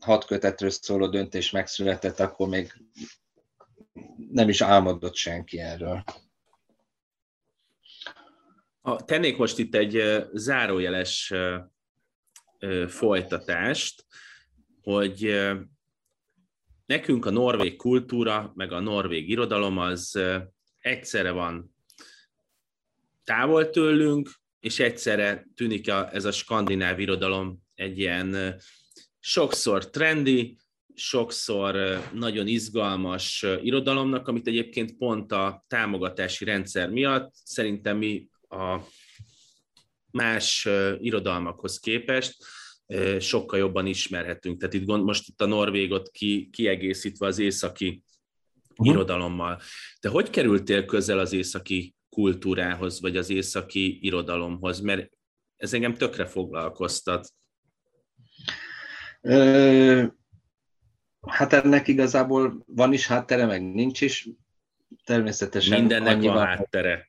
hat 0.00 0.24
kötetről 0.24 0.70
szóló 0.70 1.08
döntés 1.08 1.50
megszületett, 1.50 2.20
akkor 2.20 2.48
még 2.48 2.72
nem 4.30 4.48
is 4.48 4.60
álmodott 4.60 5.14
senki 5.14 5.60
erről. 5.60 6.04
A, 8.80 9.04
tennék 9.04 9.36
most 9.36 9.58
itt 9.58 9.74
egy 9.74 10.26
zárójeles 10.32 11.32
folytatást, 12.86 14.06
hogy 14.82 15.34
nekünk 16.86 17.26
a 17.26 17.30
norvég 17.30 17.76
kultúra, 17.76 18.52
meg 18.54 18.72
a 18.72 18.80
norvég 18.80 19.28
irodalom 19.28 19.78
az 19.78 20.18
egyszerre 20.78 21.30
van 21.30 21.74
távol 23.24 23.70
tőlünk, 23.70 24.39
és 24.60 24.78
egyszerre 24.78 25.48
tűnik 25.54 25.90
a, 25.90 26.14
ez 26.14 26.24
a 26.24 26.32
skandináv 26.32 27.00
irodalom 27.00 27.62
egy 27.74 27.98
ilyen 27.98 28.60
sokszor 29.18 29.90
trendi, 29.90 30.56
sokszor 30.94 32.00
nagyon 32.12 32.46
izgalmas 32.46 33.46
irodalomnak, 33.62 34.28
amit 34.28 34.46
egyébként 34.46 34.96
pont 34.96 35.32
a 35.32 35.64
támogatási 35.68 36.44
rendszer 36.44 36.90
miatt 36.90 37.32
szerintem 37.44 37.96
mi 37.96 38.28
a 38.48 38.78
más 40.10 40.68
irodalmakhoz 41.00 41.78
képest 41.78 42.44
sokkal 43.18 43.58
jobban 43.58 43.86
ismerhetünk. 43.86 44.58
Tehát 44.58 44.74
itt 44.74 44.84
gond, 44.84 45.04
most 45.04 45.28
itt 45.28 45.40
a 45.40 45.46
Norvégot 45.46 46.10
ki, 46.10 46.48
kiegészítve 46.52 47.26
az 47.26 47.38
északi 47.38 48.02
uh-huh. 48.70 48.86
irodalommal. 48.86 49.60
De 50.00 50.08
hogy 50.08 50.30
kerültél 50.30 50.84
közel 50.84 51.18
az 51.18 51.32
északi 51.32 51.94
kultúrához, 52.10 53.00
vagy 53.00 53.16
az 53.16 53.30
északi 53.30 53.98
irodalomhoz? 54.02 54.80
Mert 54.80 55.10
ez 55.56 55.72
engem 55.72 55.94
tökre 55.94 56.26
foglalkoztat. 56.26 57.28
Hát 61.26 61.52
ennek 61.52 61.88
igazából 61.88 62.64
van 62.66 62.92
is 62.92 63.06
háttere, 63.06 63.46
meg 63.46 63.72
nincs 63.72 64.00
is. 64.00 64.28
Természetesen 65.04 65.78
Mindennek 65.78 66.14
annyiban, 66.14 66.34
van 66.34 66.46
háttere. 66.46 67.08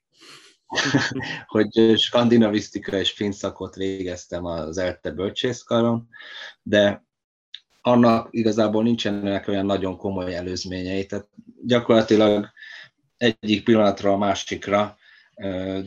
hogy 1.45 1.99
skandinavisztika 1.99 2.97
és 2.97 3.11
finszakot 3.11 3.75
végeztem 3.75 4.45
az 4.45 4.77
ELTE 4.77 5.11
bölcsészkaron, 5.11 6.07
de 6.61 7.05
annak 7.81 8.27
igazából 8.31 8.83
nincsenek 8.83 9.47
olyan 9.47 9.65
nagyon 9.65 9.97
komoly 9.97 10.35
előzményei. 10.35 11.05
Tehát 11.05 11.27
gyakorlatilag 11.65 12.51
egyik 13.21 13.63
pillanatra 13.63 14.11
a 14.11 14.17
másikra 14.17 14.97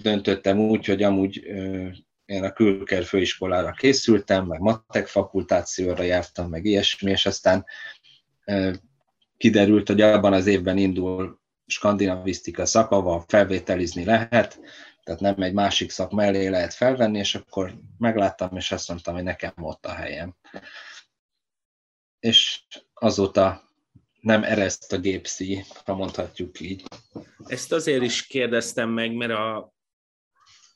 döntöttem 0.02 0.58
úgy, 0.58 0.86
hogy 0.86 1.02
amúgy 1.02 1.42
én 2.24 2.44
a 2.44 2.52
külker 2.52 3.04
főiskolára 3.04 3.72
készültem, 3.72 4.46
meg 4.46 4.60
matek 4.60 5.06
fakultációra 5.06 6.02
jártam, 6.02 6.48
meg 6.48 6.64
ilyesmi, 6.64 7.10
és 7.10 7.26
aztán 7.26 7.66
kiderült, 9.36 9.86
hogy 9.86 10.00
abban 10.00 10.32
az 10.32 10.46
évben 10.46 10.78
indul 10.78 11.40
skandinavisztika 11.66 12.66
szakava, 12.66 13.24
felvételizni 13.28 14.04
lehet, 14.04 14.60
tehát 15.02 15.20
nem 15.20 15.42
egy 15.42 15.52
másik 15.52 15.90
szak 15.90 16.10
mellé 16.10 16.46
lehet 16.48 16.74
felvenni, 16.74 17.18
és 17.18 17.34
akkor 17.34 17.74
megláttam, 17.98 18.56
és 18.56 18.72
azt 18.72 18.88
mondtam, 18.88 19.14
hogy 19.14 19.22
nekem 19.22 19.52
ott 19.56 19.86
a 19.86 19.92
helyem. 19.92 20.34
És 22.20 22.62
azóta 22.94 23.73
nem 24.24 24.42
ereszt 24.42 24.92
a 24.92 24.98
gépszi, 24.98 25.64
ha 25.84 25.94
mondhatjuk 25.94 26.60
így. 26.60 26.82
Ezt 27.44 27.72
azért 27.72 28.02
is 28.02 28.26
kérdeztem 28.26 28.90
meg, 28.90 29.14
mert 29.14 29.32
a, 29.32 29.72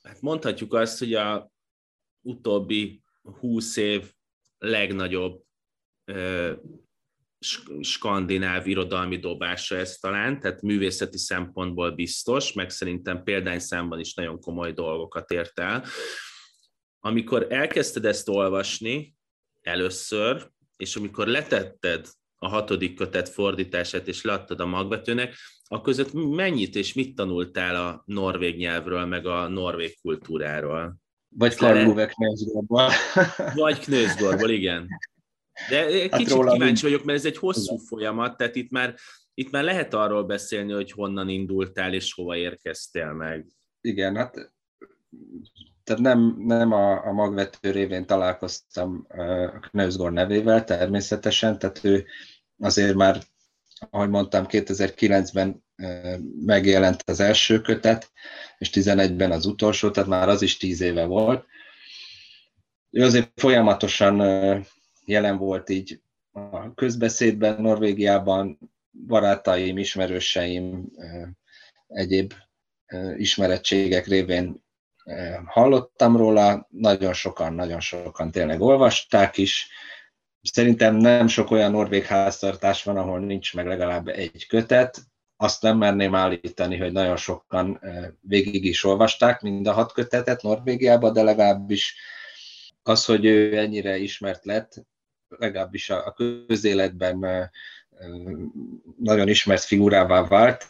hát 0.02 0.20
mondhatjuk 0.20 0.74
azt, 0.74 0.98
hogy 0.98 1.14
a 1.14 1.50
utóbbi 2.20 3.02
húsz 3.22 3.76
év 3.76 4.12
legnagyobb 4.58 5.42
ö, 6.04 6.52
skandináv 7.80 8.66
irodalmi 8.66 9.18
dobása 9.18 9.76
ez 9.76 9.96
talán, 9.96 10.40
tehát 10.40 10.62
művészeti 10.62 11.18
szempontból 11.18 11.90
biztos, 11.90 12.52
meg 12.52 12.70
szerintem 12.70 13.22
példányszámban 13.22 14.00
is 14.00 14.14
nagyon 14.14 14.40
komoly 14.40 14.72
dolgokat 14.72 15.30
ért 15.30 15.58
el. 15.58 15.84
Amikor 17.00 17.46
elkezdted 17.52 18.04
ezt 18.04 18.28
olvasni 18.28 19.16
először, 19.60 20.50
és 20.76 20.96
amikor 20.96 21.26
letetted 21.26 22.08
a 22.38 22.48
hatodik 22.48 22.94
kötet 22.94 23.28
fordítását, 23.28 24.08
és 24.08 24.22
leadtad 24.22 24.60
a 24.60 24.66
magvetőnek, 24.66 25.34
akkor 25.64 25.84
között 25.84 26.12
mennyit 26.12 26.74
és 26.74 26.94
mit 26.94 27.14
tanultál 27.14 27.86
a 27.86 28.02
norvég 28.06 28.56
nyelvről, 28.56 29.04
meg 29.04 29.26
a 29.26 29.48
norvég 29.48 30.00
kultúráról? 30.00 30.96
Vagy 31.28 31.54
Karlove 31.54 32.06
Knőzgorból. 32.06 32.90
Vagy 33.54 33.78
Knőzgorból, 33.78 34.50
igen. 34.50 34.88
De 35.68 35.76
hát 35.76 36.16
kicsit 36.16 36.42
hát 36.42 36.52
kíváncsi 36.52 36.82
vagyok, 36.82 37.04
mert 37.04 37.18
ez 37.18 37.24
egy 37.24 37.36
hosszú 37.36 37.74
igen. 37.74 37.86
folyamat, 37.86 38.36
tehát 38.36 38.56
itt 38.56 38.70
már, 38.70 38.94
itt 39.34 39.50
már 39.50 39.64
lehet 39.64 39.94
arról 39.94 40.24
beszélni, 40.24 40.72
hogy 40.72 40.90
honnan 40.90 41.28
indultál 41.28 41.94
és 41.94 42.12
hova 42.12 42.36
érkeztél 42.36 43.12
meg. 43.12 43.46
Igen, 43.80 44.16
hát 44.16 44.52
tehát 45.88 46.02
nem, 46.02 46.34
nem 46.38 46.72
a, 46.72 47.06
a 47.06 47.12
magvető 47.12 47.70
révén 47.70 48.06
találkoztam 48.06 49.06
a 49.08 49.58
Knőzgor 49.58 50.12
nevével 50.12 50.64
természetesen, 50.64 51.58
tehát 51.58 51.84
ő 51.84 52.06
azért 52.58 52.94
már, 52.94 53.22
ahogy 53.90 54.08
mondtam, 54.08 54.46
2009-ben 54.48 55.64
megjelent 56.44 57.02
az 57.06 57.20
első 57.20 57.60
kötet, 57.60 58.10
és 58.58 58.70
11-ben 58.72 59.30
az 59.30 59.46
utolsó, 59.46 59.90
tehát 59.90 60.08
már 60.08 60.28
az 60.28 60.42
is 60.42 60.56
10 60.56 60.80
éve 60.80 61.04
volt. 61.04 61.46
Ő 62.90 63.02
azért 63.04 63.30
folyamatosan 63.34 64.16
jelen 65.04 65.36
volt 65.36 65.68
így 65.68 66.00
a 66.32 66.74
közbeszédben, 66.74 67.60
Norvégiában, 67.60 68.58
barátaim, 69.06 69.78
ismerőseim, 69.78 70.90
egyéb 71.86 72.32
ismerettségek 73.16 74.06
révén 74.06 74.66
hallottam 75.44 76.16
róla, 76.16 76.66
nagyon 76.70 77.12
sokan, 77.12 77.54
nagyon 77.54 77.80
sokan 77.80 78.30
tényleg 78.30 78.60
olvasták 78.60 79.36
is. 79.36 79.68
Szerintem 80.42 80.94
nem 80.96 81.26
sok 81.26 81.50
olyan 81.50 81.70
norvég 81.70 82.04
háztartás 82.04 82.82
van, 82.82 82.96
ahol 82.96 83.18
nincs 83.18 83.54
meg 83.54 83.66
legalább 83.66 84.08
egy 84.08 84.46
kötet. 84.46 84.98
Azt 85.36 85.62
nem 85.62 85.78
merném 85.78 86.14
állítani, 86.14 86.76
hogy 86.76 86.92
nagyon 86.92 87.16
sokan 87.16 87.80
végig 88.20 88.64
is 88.64 88.84
olvasták 88.84 89.40
mind 89.40 89.66
a 89.66 89.72
hat 89.72 89.92
kötetet 89.92 90.42
Norvégiában, 90.42 91.12
de 91.12 91.22
legalábbis 91.22 91.96
az, 92.82 93.04
hogy 93.04 93.24
ő 93.24 93.58
ennyire 93.58 93.96
ismert 93.96 94.44
lett, 94.44 94.74
legalábbis 95.28 95.90
a 95.90 96.14
közéletben 96.46 97.50
nagyon 98.98 99.28
ismert 99.28 99.64
figurává 99.64 100.24
vált, 100.26 100.66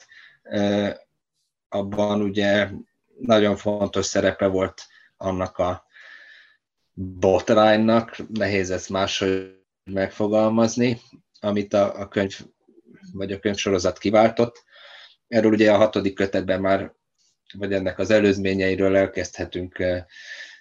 abban 1.69 2.23
ugye 2.23 2.69
nagyon 3.21 3.57
fontos 3.57 4.07
szerepe 4.07 4.47
volt 4.47 4.87
annak 5.17 5.59
a 5.59 5.87
botránynak, 6.95 8.17
nehéz 8.29 8.71
ezt 8.71 8.89
máshogy 8.89 9.57
megfogalmazni, 9.85 11.01
amit 11.41 11.75
a, 11.75 12.01
a 12.01 12.09
könyv 12.09 12.41
vagy 13.13 13.33
a 13.33 13.39
könyvsorozat 13.39 13.99
kiváltott. 13.99 14.65
Erről 15.29 15.53
ugye 15.53 15.73
a 15.73 15.77
hatodik 15.77 16.15
kötetben 16.15 16.61
már, 16.61 16.93
vagy 17.53 17.73
ennek 17.73 17.99
az 17.99 18.11
előzményeiről 18.11 18.97
elkezdhetünk 18.97 19.83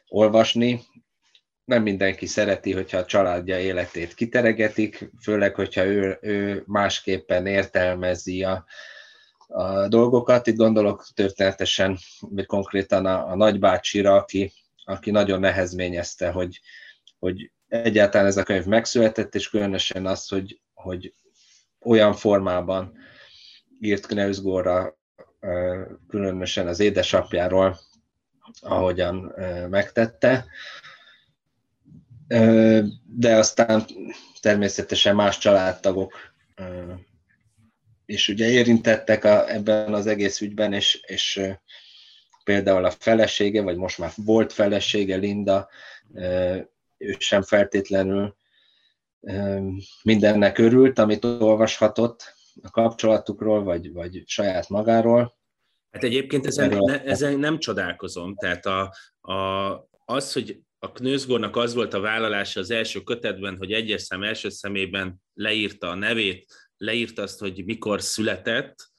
olvasni. 0.08 0.82
Nem 1.66 1.82
mindenki 1.82 2.26
szereti, 2.26 2.74
hogyha 2.74 2.98
a 2.98 3.06
családja 3.06 3.60
életét 3.60 4.14
kiteregetik, 4.14 5.10
főleg, 5.22 5.56
hogyha 5.56 5.86
ő, 5.86 6.18
ő 6.22 6.64
másképpen 6.66 7.46
értelmezi 7.46 8.44
a, 8.44 8.66
a 9.48 9.88
dolgokat. 9.88 10.48
Itt 10.48 10.56
gondolok 10.56 11.08
történetesen, 11.14 11.98
vagy 12.20 12.46
konkrétan 12.46 13.06
a, 13.06 13.30
a 13.32 13.36
nagybácsira, 13.36 14.16
aki, 14.16 14.54
aki 14.84 15.12
nagyon 15.12 15.40
nehezményezte, 15.40 16.32
hogy, 16.32 16.60
hogy 17.20 17.52
egyáltalán 17.68 18.28
ez 18.28 18.38
a 18.38 18.44
könyv 18.44 18.66
megszületett, 18.66 19.36
és 19.36 19.50
különösen 19.50 20.06
az, 20.06 20.28
hogy, 20.28 20.62
hogy 20.74 21.14
olyan 21.80 22.14
formában 22.14 22.98
írt 23.80 24.06
Kneusgóra, 24.06 24.98
különösen 26.08 26.68
az 26.68 26.80
édesapjáról, 26.80 27.78
ahogyan 28.62 29.34
megtette. 29.70 30.46
De 33.06 33.36
aztán 33.36 33.86
természetesen 34.42 35.16
más 35.16 35.38
családtagok 35.38 36.14
és 38.08 38.28
ugye 38.28 38.50
érintettek 38.50 39.24
a, 39.24 39.52
ebben 39.54 39.94
az 39.94 40.08
egész 40.08 40.42
ügyben, 40.42 40.74
és, 40.74 41.00
és 41.06 41.42
például 42.44 42.86
a 42.86 42.92
felesége, 42.92 43.62
vagy 43.62 43.78
most 43.78 43.98
már 43.98 44.12
volt 44.16 44.54
felesége, 44.54 45.16
Linda, 45.16 45.70
ő 46.98 47.16
sem 47.18 47.42
feltétlenül 47.42 48.36
mindennek 50.04 50.58
örült, 50.58 51.00
amit 51.00 51.24
olvashatott 51.26 52.36
a 52.62 52.70
kapcsolatukról, 52.70 53.64
vagy, 53.64 53.92
vagy 53.92 54.24
saját 54.26 54.70
magáról. 54.70 55.38
Hát 55.92 56.04
egyébként 56.04 56.46
ezen, 56.46 56.78
ne, 56.80 57.04
ezen 57.04 57.40
nem 57.40 57.60
csodálkozom. 57.60 58.36
Tehát 58.36 58.66
a, 58.66 58.94
a, 59.34 59.72
az, 60.06 60.34
hogy 60.34 60.60
a 60.80 60.92
Knőzgornak 60.92 61.56
az 61.56 61.74
volt 61.74 61.94
a 61.94 62.00
vállalása 62.00 62.60
az 62.60 62.72
első 62.72 63.02
kötetben, 63.02 63.58
hogy 63.58 63.72
egyes 63.72 64.02
szem 64.02 64.24
első 64.24 64.50
szemében 64.50 65.22
leírta 65.34 65.90
a 65.90 65.96
nevét, 65.96 66.67
leírta 66.78 67.22
azt, 67.22 67.40
hogy 67.40 67.66
mikor 67.66 68.02
született, 68.02 68.92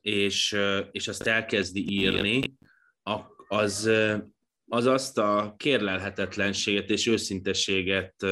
és, 0.00 0.56
és 0.90 1.08
azt 1.08 1.26
elkezdi 1.26 1.84
írni, 1.90 2.40
az, 3.48 3.90
az 4.66 4.86
azt 4.86 5.18
a 5.18 5.54
kérlelhetetlenséget 5.56 6.90
és 6.90 7.06
őszintességet 7.06 8.26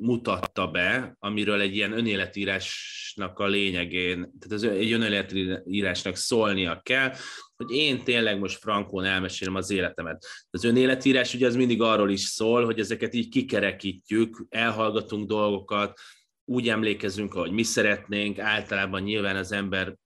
mutatta 0.00 0.66
be, 0.66 1.16
amiről 1.18 1.60
egy 1.60 1.74
ilyen 1.74 1.92
önéletírásnak 1.92 3.38
a 3.38 3.46
lényegén, 3.46 4.14
tehát 4.14 4.50
az 4.50 4.64
egy 4.64 4.92
önéletírásnak 4.92 6.16
szólnia 6.16 6.80
kell, 6.82 7.12
hogy 7.56 7.70
én 7.70 8.04
tényleg 8.04 8.38
most 8.38 8.58
frankón 8.58 9.04
elmesélem 9.04 9.54
az 9.54 9.70
életemet. 9.70 10.26
Az 10.50 10.64
önéletírás 10.64 11.34
ugye 11.34 11.46
az 11.46 11.56
mindig 11.56 11.82
arról 11.82 12.10
is 12.10 12.20
szól, 12.20 12.64
hogy 12.64 12.78
ezeket 12.78 13.14
így 13.14 13.28
kikerekítjük, 13.28 14.46
elhallgatunk 14.48 15.28
dolgokat, 15.28 16.00
úgy 16.48 16.68
emlékezünk, 16.68 17.34
ahogy 17.34 17.50
mi 17.50 17.62
szeretnénk, 17.62 18.38
általában 18.38 19.02
nyilván 19.02 19.36
az 19.36 19.52
ember 19.52 19.96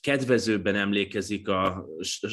kedvezőbben 0.00 0.74
emlékezik 0.74 1.48
a, 1.48 1.86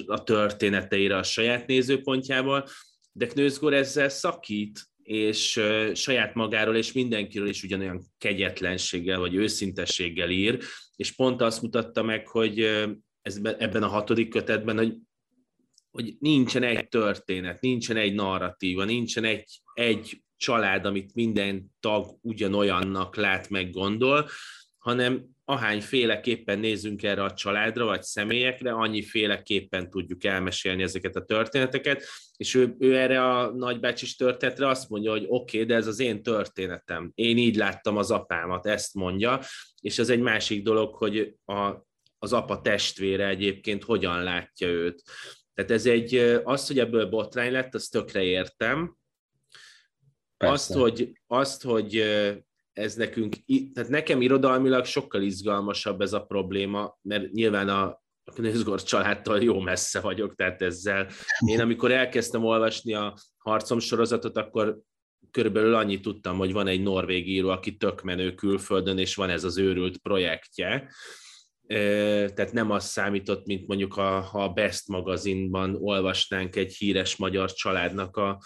a 0.06 0.23
történeteire 0.23 1.17
a 1.17 1.23
saját 1.23 1.67
nézőpontjával, 1.67 2.67
de 3.12 3.28
Knőzgor 3.28 3.73
ezzel 3.73 4.10
szakít, 4.10 4.88
és 5.04 5.62
saját 5.93 6.34
magáról 6.34 6.75
és 6.75 6.91
mindenkiről 6.91 7.47
is 7.47 7.63
ugyanolyan 7.63 8.04
kegyetlenséggel 8.17 9.19
vagy 9.19 9.36
őszintességgel 9.36 10.30
ír, 10.30 10.63
és 10.95 11.12
pont 11.12 11.41
azt 11.41 11.62
mutatta 11.62 12.04
meg, 12.04 12.28
hogy 12.28 12.60
ebben 13.58 13.84
a 13.84 13.88
hatodik 13.88 14.30
kötetben, 14.30 14.78
hogy, 14.78 14.95
hogy 15.91 16.15
nincsen 16.19 16.63
egy 16.63 16.88
történet, 16.88 17.62
nincsen 17.62 17.97
egy 17.97 18.13
narratíva, 18.13 18.84
nincsen 18.84 19.23
egy, 19.23 19.62
egy 19.73 20.21
család, 20.39 20.86
amit 20.86 21.13
minden 21.13 21.75
tag 21.80 22.17
ugyanolyannak 22.21 23.15
lát 23.15 23.49
meg 23.49 23.71
gondol, 23.71 24.30
hanem 24.78 25.25
ahány 25.45 25.82
féleképpen 25.82 26.60
nézzünk 26.60 27.04
erre 27.04 27.23
a 27.23 27.34
családra 27.34 27.86
vagy 27.86 28.04
személyekre, 28.04 28.71
annyi 28.71 29.02
féleképpen 29.02 29.89
tudjuk 29.89 30.23
elmesélni 30.23 30.84
ezeket 30.84 31.15
a 31.15 31.25
történeteket, 31.25 32.04
és 32.38 32.56
ő, 32.56 32.75
ő 32.80 32.97
erre 32.97 33.23
a 33.25 33.52
nagybácsis 33.52 34.15
történetre 34.15 34.67
azt 34.67 34.89
mondja, 34.89 35.12
hogy 35.12 35.25
oké, 35.28 35.58
okay, 35.58 35.69
de 35.69 35.75
ez 35.75 35.88
az 35.88 35.99
én 35.99 36.23
történetem. 36.23 37.12
Én 37.15 37.38
így 37.38 37.56
láttam 37.56 37.97
az 37.97 38.12
apámat, 38.12 38.65
ezt 38.65 38.93
mondja, 38.93 39.39
és 39.82 39.99
ez 39.99 40.10
egy 40.10 40.21
másik 40.21 40.63
dolog, 40.63 40.95
hogy 40.95 41.36
a, 41.45 41.88
az 42.17 42.34
apa 42.34 42.62
testvére 42.62 43.28
egyébként 43.28 43.84
hogyan 43.84 44.23
látja 44.23 44.67
őt. 44.67 45.02
Tehát 45.54 45.71
ez 45.71 45.86
egy, 45.86 46.15
az, 46.43 46.67
hogy 46.67 46.80
ebből 46.80 47.10
botrány 47.10 47.52
lett, 47.52 47.75
azt 47.75 47.91
tökre 47.91 48.23
értem, 48.23 48.97
azt 50.43 50.73
hogy, 50.73 51.12
azt, 51.28 51.63
hogy 51.63 52.04
ez 52.73 52.95
nekünk, 52.95 53.36
tehát 53.73 53.89
nekem 53.89 54.21
irodalmilag 54.21 54.86
sokkal 54.86 55.21
izgalmasabb 55.21 56.02
ez 56.02 56.13
a 56.13 56.25
probléma, 56.25 56.97
mert 57.02 57.32
nyilván 57.32 57.69
a, 57.69 57.84
a 58.23 58.32
Knőzgor 58.34 58.84
családtól 58.84 59.43
jó 59.43 59.60
messze 59.60 59.99
vagyok, 59.99 60.36
tehát 60.36 60.62
ezzel. 60.62 61.08
Én 61.45 61.60
amikor 61.60 61.91
elkezdtem 61.91 62.43
olvasni 62.43 62.93
a 62.93 63.13
harcom 63.38 63.80
sorozatot, 63.80 64.38
akkor 64.38 64.80
körülbelül 65.32 65.75
annyit 65.75 66.02
tudtam, 66.02 66.38
hogy 66.38 66.54
van 66.54 66.67
egy 66.67 66.82
norvég 66.82 67.28
író, 67.30 67.49
aki 67.49 67.78
tök 67.78 68.02
menő 68.02 68.34
külföldön, 68.34 68.97
és 68.97 69.15
van 69.15 69.30
ez 69.30 69.43
az 69.43 69.58
őrült 69.58 69.97
projektje. 69.97 70.91
Tehát 71.67 72.52
nem 72.52 72.71
az 72.71 72.86
számított, 72.86 73.45
mint 73.45 73.67
mondjuk 73.67 73.97
a, 73.97 74.43
a 74.43 74.49
Best 74.49 74.88
magazinban 74.88 75.75
olvasnánk 75.80 76.56
egy 76.56 76.75
híres 76.75 77.15
magyar 77.15 77.52
családnak 77.52 78.17
a, 78.17 78.39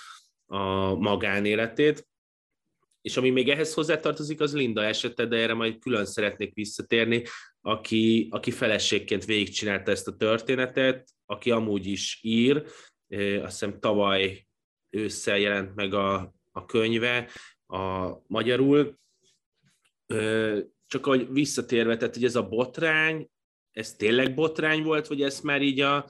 a 0.53 0.95
magánéletét. 0.95 2.07
És 3.01 3.17
ami 3.17 3.29
még 3.29 3.49
ehhez 3.49 3.73
hozzátartozik, 3.73 4.39
az 4.39 4.53
Linda 4.53 4.83
esete, 4.83 5.25
de 5.25 5.35
erre 5.35 5.53
majd 5.53 5.79
külön 5.79 6.05
szeretnék 6.05 6.53
visszatérni, 6.53 7.23
aki, 7.61 8.27
aki 8.31 8.51
feleségként 8.51 9.25
végigcsinálta 9.25 9.91
ezt 9.91 10.07
a 10.07 10.15
történetet, 10.15 11.09
aki 11.25 11.51
amúgy 11.51 11.87
is 11.87 12.19
ír, 12.21 12.63
azt 13.41 13.51
hiszem 13.59 13.79
tavaly 13.79 14.47
ősszel 14.89 15.37
jelent 15.37 15.75
meg 15.75 15.93
a, 15.93 16.33
a 16.51 16.65
könyve 16.65 17.29
a 17.67 18.11
magyarul. 18.27 18.97
Csak 20.87 21.05
hogy 21.05 21.27
visszatérve, 21.31 21.97
tehát 21.97 22.13
hogy 22.13 22.25
ez 22.25 22.35
a 22.35 22.47
botrány, 22.47 23.29
ez 23.71 23.93
tényleg 23.93 24.33
botrány 24.33 24.83
volt, 24.83 25.07
vagy 25.07 25.21
ez 25.21 25.39
már 25.39 25.61
így 25.61 25.79
a, 25.79 26.09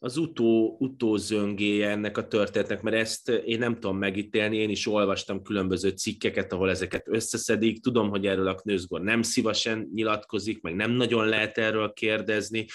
az 0.00 0.16
utó, 0.16 0.76
utózöngéje 0.78 1.90
ennek 1.90 2.16
a 2.18 2.28
történetnek, 2.28 2.82
mert 2.82 2.96
ezt 2.96 3.28
én 3.28 3.58
nem 3.58 3.74
tudom 3.74 3.96
megítélni, 3.96 4.56
én 4.56 4.70
is 4.70 4.86
olvastam 4.86 5.42
különböző 5.42 5.88
cikkeket, 5.88 6.52
ahol 6.52 6.70
ezeket 6.70 7.08
összeszedik, 7.08 7.82
tudom, 7.82 8.08
hogy 8.08 8.26
erről 8.26 8.48
a 8.48 8.54
Knőzgor 8.54 9.00
nem 9.00 9.22
szívesen 9.22 9.90
nyilatkozik, 9.94 10.62
meg 10.62 10.74
nem 10.74 10.90
nagyon 10.90 11.26
lehet 11.26 11.58
erről 11.58 11.92
kérdezni, 11.92 12.66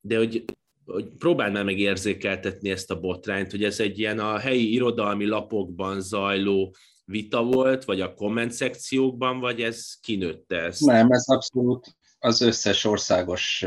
de 0.00 0.16
hogy, 0.16 0.44
hogy 0.84 1.08
próbáld 1.18 1.52
már 1.52 1.64
meg 1.64 1.78
érzékeltetni 1.78 2.70
ezt 2.70 2.90
a 2.90 3.00
botrányt, 3.00 3.50
hogy 3.50 3.64
ez 3.64 3.80
egy 3.80 3.98
ilyen 3.98 4.18
a 4.18 4.38
helyi 4.38 4.72
irodalmi 4.72 5.26
lapokban 5.26 6.00
zajló 6.00 6.74
vita 7.04 7.44
volt, 7.44 7.84
vagy 7.84 8.00
a 8.00 8.14
komment 8.14 8.52
szekciókban, 8.52 9.40
vagy 9.40 9.60
ez 9.60 9.94
kinőtte 10.00 10.56
ezt? 10.56 10.80
Nem, 10.80 11.10
ez 11.10 11.28
abszolút 11.28 11.96
az 12.24 12.40
összes 12.40 12.84
országos, 12.84 13.66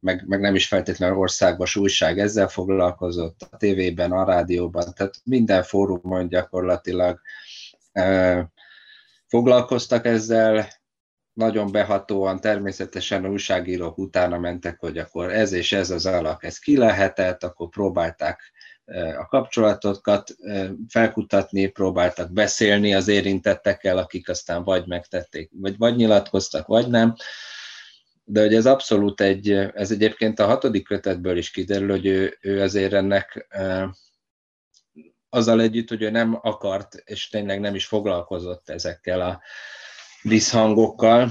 meg, 0.00 0.24
meg 0.26 0.40
nem 0.40 0.54
is 0.54 0.66
feltétlenül 0.66 1.16
országos 1.16 1.76
újság 1.76 2.18
ezzel 2.18 2.48
foglalkozott, 2.48 3.48
a 3.50 3.56
tévében, 3.56 4.12
a 4.12 4.24
rádióban, 4.24 4.92
tehát 4.94 5.14
minden 5.24 5.62
fórumon 5.62 6.28
gyakorlatilag 6.28 7.20
foglalkoztak 9.26 10.06
ezzel, 10.06 10.68
nagyon 11.32 11.72
behatóan, 11.72 12.40
természetesen 12.40 13.24
a 13.24 13.28
újságírók 13.28 13.98
utána 13.98 14.38
mentek, 14.38 14.80
hogy 14.80 14.98
akkor 14.98 15.32
ez 15.32 15.52
és 15.52 15.72
ez 15.72 15.90
az 15.90 16.06
alak, 16.06 16.44
ez 16.44 16.58
ki 16.58 16.76
lehetett, 16.76 17.44
akkor 17.44 17.68
próbálták 17.68 18.52
a 19.18 19.26
kapcsolatokat 19.26 20.34
felkutatni, 20.88 21.66
próbáltak 21.66 22.32
beszélni 22.32 22.94
az 22.94 23.08
érintettekkel, 23.08 23.98
akik 23.98 24.28
aztán 24.28 24.64
vagy 24.64 24.86
megtették, 24.86 25.50
vagy, 25.52 25.78
vagy 25.78 25.96
nyilatkoztak, 25.96 26.66
vagy 26.66 26.88
nem 26.88 27.14
de 28.24 28.40
hogy 28.40 28.54
ez 28.54 28.66
abszolút 28.66 29.20
egy, 29.20 29.50
ez 29.50 29.90
egyébként 29.90 30.38
a 30.38 30.46
hatodik 30.46 30.84
kötetből 30.84 31.36
is 31.36 31.50
kiderül, 31.50 31.90
hogy 31.90 32.06
ő, 32.06 32.38
ő 32.40 32.60
azért 32.60 32.92
ennek 32.92 33.46
azzal 35.28 35.60
együtt, 35.60 35.88
hogy 35.88 36.02
ő 36.02 36.10
nem 36.10 36.38
akart, 36.42 36.94
és 37.04 37.28
tényleg 37.28 37.60
nem 37.60 37.74
is 37.74 37.86
foglalkozott 37.86 38.68
ezekkel 38.68 39.20
a 39.20 39.40
visszhangokkal, 40.22 41.30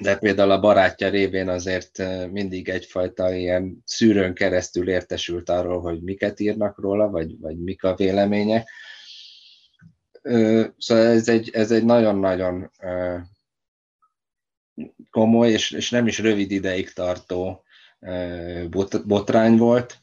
de 0.00 0.18
például 0.18 0.50
a 0.50 0.60
barátja 0.60 1.08
révén 1.08 1.48
azért 1.48 2.02
mindig 2.30 2.68
egyfajta 2.68 3.32
ilyen 3.32 3.82
szűrőn 3.84 4.34
keresztül 4.34 4.88
értesült 4.88 5.48
arról, 5.48 5.80
hogy 5.80 6.02
miket 6.02 6.40
írnak 6.40 6.78
róla, 6.78 7.10
vagy, 7.10 7.40
vagy 7.40 7.58
mik 7.58 7.82
a 7.82 7.94
vélemények. 7.94 8.68
Szóval 10.78 11.04
ez 11.04 11.28
egy, 11.28 11.50
ez 11.52 11.70
egy 11.70 11.84
nagyon-nagyon 11.84 12.70
komoly, 15.10 15.50
és, 15.50 15.70
és 15.70 15.90
nem 15.90 16.06
is 16.06 16.18
rövid 16.18 16.50
ideig 16.50 16.92
tartó 16.92 17.64
bot, 18.70 19.06
botrány 19.06 19.56
volt, 19.56 19.98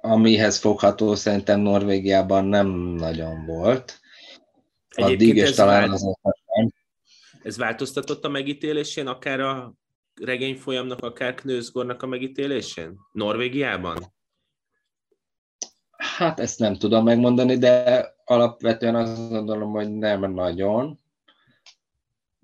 amihez 0.00 0.58
fogható 0.58 1.14
szerintem 1.14 1.60
Norvégiában 1.60 2.44
nem 2.44 2.68
nagyon 2.78 3.46
volt. 3.46 4.00
Addig, 4.90 5.36
és 5.36 5.50
talán 5.50 5.90
az 5.90 6.02
nem. 6.02 6.72
Ez 7.42 7.56
változtatott 7.56 8.24
a 8.24 8.28
megítélésén, 8.28 9.06
akár 9.06 9.40
a 9.40 9.74
regény 10.14 10.56
folyamnak, 10.56 11.00
akár 11.00 11.34
Knőzgornak 11.34 12.02
a 12.02 12.06
megítélésén? 12.06 12.98
Norvégiában? 13.12 14.12
Hát 15.96 16.40
ezt 16.40 16.58
nem 16.58 16.76
tudom 16.76 17.04
megmondani, 17.04 17.56
de 17.56 18.06
alapvetően 18.24 18.94
azt 18.94 19.28
gondolom, 19.28 19.70
hogy 19.70 19.92
nem 19.92 20.32
nagyon 20.32 20.98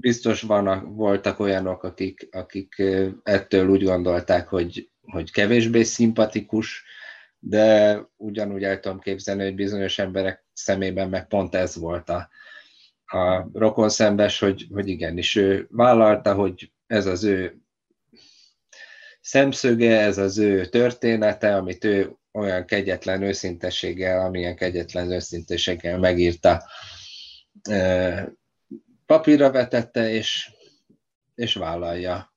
biztos 0.05 0.43
vannak, 0.43 0.85
voltak 0.87 1.39
olyanok, 1.39 1.83
akik, 1.83 2.29
akik 2.31 2.83
ettől 3.23 3.69
úgy 3.69 3.85
gondolták, 3.85 4.49
hogy, 4.49 4.91
hogy 5.01 5.31
kevésbé 5.31 5.83
szimpatikus, 5.83 6.85
de 7.39 7.99
ugyanúgy 8.17 8.65
el 8.65 8.81
tudom 8.81 8.99
képzelni, 8.99 9.43
hogy 9.43 9.55
bizonyos 9.55 9.99
emberek 9.99 10.45
szemében 10.53 11.09
meg 11.09 11.29
pont 11.29 11.55
ez 11.55 11.77
volt 11.77 12.09
a, 12.09 12.29
a 13.05 13.49
rokon 13.53 13.89
szembes, 13.89 14.39
hogy, 14.39 14.67
hogy 14.73 14.89
igenis 14.89 15.37
ő 15.37 15.67
vállalta, 15.71 16.35
hogy 16.35 16.73
ez 16.87 17.07
az 17.07 17.25
ő 17.25 17.61
szemszöge, 19.21 20.01
ez 20.01 20.19
az 20.19 20.39
ő 20.39 20.67
története, 20.67 21.57
amit 21.57 21.85
ő 21.85 22.17
olyan 22.33 22.65
kegyetlen 22.65 23.23
őszintességgel, 23.23 24.21
amilyen 24.27 24.57
kegyetlen 24.57 25.11
őszintességgel 25.11 25.99
megírta 25.99 26.63
papírra 29.07 29.51
vetette, 29.51 30.11
és, 30.11 30.51
és 31.35 31.55
vállalja 31.55 32.33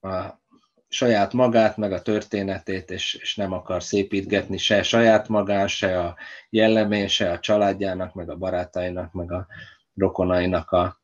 a 0.00 0.40
saját 0.88 1.32
magát, 1.32 1.76
meg 1.76 1.92
a 1.92 2.02
történetét, 2.02 2.90
és, 2.90 3.14
és 3.14 3.36
nem 3.36 3.52
akar 3.52 3.82
szépítgetni 3.82 4.56
se 4.56 4.82
saját 4.82 5.28
magán, 5.28 5.68
se 5.68 6.00
a 6.00 6.16
jellemén, 6.50 7.08
se 7.08 7.30
a 7.30 7.38
családjának, 7.38 8.14
meg 8.14 8.30
a 8.30 8.36
barátainak, 8.36 9.12
meg 9.12 9.32
a 9.32 9.46
rokonainak 9.94 10.70
a 10.70 11.00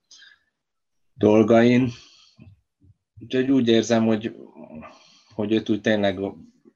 dolgain. 1.15 1.91
Úgyhogy 3.21 3.51
úgy 3.51 3.69
érzem, 3.69 4.07
hogy, 4.07 4.37
hogy 5.35 5.53
őt 5.53 5.69
úgy 5.69 5.81
tényleg 5.81 6.21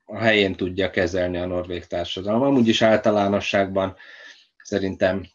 a 0.05 0.19
helyén 0.19 0.55
tudja 0.55 0.91
kezelni 0.91 1.39
a 1.39 1.47
norvég 1.47 1.87
társadalom. 1.87 2.43
Amúgy 2.43 2.69
is 2.69 2.83
általánosságban 2.83 3.97
szerintem 4.63 5.27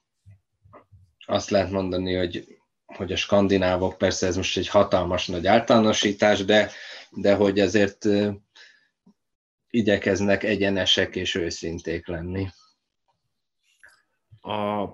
azt 1.28 1.50
lehet 1.50 1.72
mondani, 1.72 2.14
hogy, 2.14 2.58
hogy 2.86 3.12
a 3.12 3.16
skandinávok, 3.16 3.98
persze 3.98 4.28
ez 4.28 4.36
most 4.36 4.58
egy 4.58 4.68
hatalmas 4.68 5.28
nagy 5.28 5.48
általánosítás, 5.48 6.46
de, 6.46 6.72
de 7.10 7.36
hogy 7.36 7.60
ezért 7.60 8.06
igyekeznek 9.70 10.44
egyenesek 10.44 11.16
és 11.16 11.36
őszinték 11.36 12.08
lenni. 12.08 12.48
A, 14.42 14.88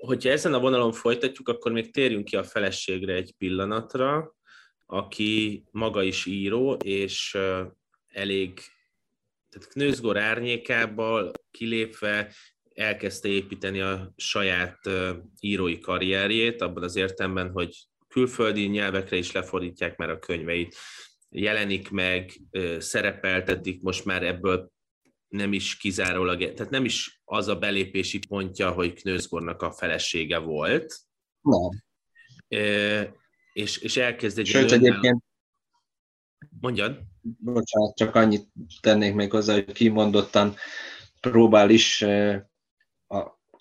hogyha 0.00 0.30
ezen 0.30 0.54
a 0.54 0.60
vonalon 0.60 0.92
folytatjuk, 0.92 1.48
akkor 1.48 1.72
még 1.72 1.92
térjünk 1.92 2.24
ki 2.24 2.36
a 2.36 2.44
feleségre 2.44 3.14
egy 3.14 3.34
pillanatra, 3.38 4.34
aki 4.86 5.64
maga 5.70 6.02
is 6.02 6.26
író, 6.26 6.72
és 6.72 7.38
elég 8.08 8.60
tehát 9.50 9.68
Knőzgor 9.68 10.18
árnyékából 10.18 11.32
kilépve 11.50 12.32
elkezdte 12.80 13.28
építeni 13.28 13.80
a 13.80 14.12
saját 14.16 14.78
írói 15.40 15.78
karrierjét, 15.78 16.62
abban 16.62 16.82
az 16.82 16.96
értelemben, 16.96 17.50
hogy 17.50 17.76
külföldi 18.08 18.66
nyelvekre 18.66 19.16
is 19.16 19.32
lefordítják 19.32 19.96
már 19.96 20.10
a 20.10 20.18
könyveit, 20.18 20.76
jelenik 21.28 21.90
meg, 21.90 22.32
szerepeltetik, 22.78 23.82
most 23.82 24.04
már 24.04 24.22
ebből 24.22 24.70
nem 25.28 25.52
is 25.52 25.76
kizárólag, 25.76 26.54
tehát 26.54 26.72
nem 26.72 26.84
is 26.84 27.20
az 27.24 27.48
a 27.48 27.58
belépési 27.58 28.18
pontja, 28.18 28.70
hogy 28.70 28.92
Knőzgornak 28.92 29.62
a 29.62 29.72
felesége 29.72 30.38
volt. 30.38 30.96
Nem. 31.40 31.82
És, 33.52 33.78
és 33.78 33.96
elkezd 33.96 34.38
egy... 34.38 34.46
Sőt, 34.46 34.72
egyébként... 34.72 35.22
Mondjad. 36.60 37.00
Bocsánat, 37.38 37.96
csak 37.96 38.14
annyit 38.14 38.48
tennék 38.80 39.14
még 39.14 39.30
hozzá, 39.30 39.52
hogy 39.52 39.72
kimondottan 39.72 40.54
próbál 41.20 41.70
is 41.70 42.04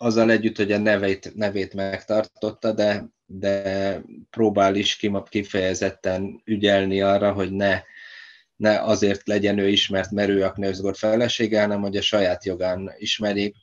azzal 0.01 0.31
együtt, 0.31 0.57
hogy 0.57 0.71
a 0.71 0.77
nevét, 0.77 1.35
nevét 1.35 1.73
megtartotta, 1.73 2.71
de, 2.71 3.09
de 3.25 4.01
próbál 4.29 4.75
is 4.75 4.99
kifejezetten 5.29 6.41
ügyelni 6.45 7.01
arra, 7.01 7.31
hogy 7.31 7.51
ne, 7.51 7.81
ne 8.55 8.81
azért 8.81 9.27
legyen 9.27 9.57
ő 9.57 9.67
ismert, 9.67 10.11
mert 10.11 10.29
ő 10.29 10.43
a 10.43 10.51
Knőzgord 10.51 10.95
felesége, 10.95 11.61
hanem 11.61 11.81
hogy 11.81 11.97
a 11.97 12.01
saját 12.01 12.45
jogán 12.45 12.91
ismeri. 12.97 13.55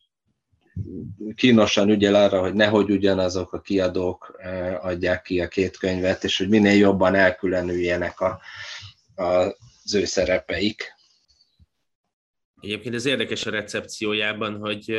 Kínosan 1.35 1.91
ügyel 1.91 2.15
arra, 2.15 2.41
hogy 2.41 2.55
nehogy 2.55 2.91
ugyanazok 2.91 3.53
a 3.53 3.61
kiadók 3.61 4.37
e, 4.39 4.79
adják 4.81 5.23
ki 5.23 5.41
a 5.41 5.49
két 5.49 5.77
könyvet, 5.77 6.25
és 6.25 6.39
hogy 6.39 6.49
minél 6.49 6.77
jobban 6.77 7.15
elkülönüljenek 7.15 8.21
a, 8.21 8.41
a, 9.15 9.25
az 9.85 9.95
ő 9.95 10.05
szerepeik. 10.05 10.95
Egyébként 12.61 12.95
ez 12.95 13.07
érdekes 13.07 13.47
a 13.47 13.51
recepciójában, 13.51 14.57
hogy 14.59 14.97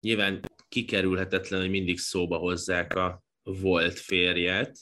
nyilván 0.00 0.40
kikerülhetetlen, 0.70 1.60
hogy 1.60 1.70
mindig 1.70 1.98
szóba 1.98 2.36
hozzák 2.36 2.94
a 2.94 3.22
volt 3.42 3.98
férjet, 3.98 4.78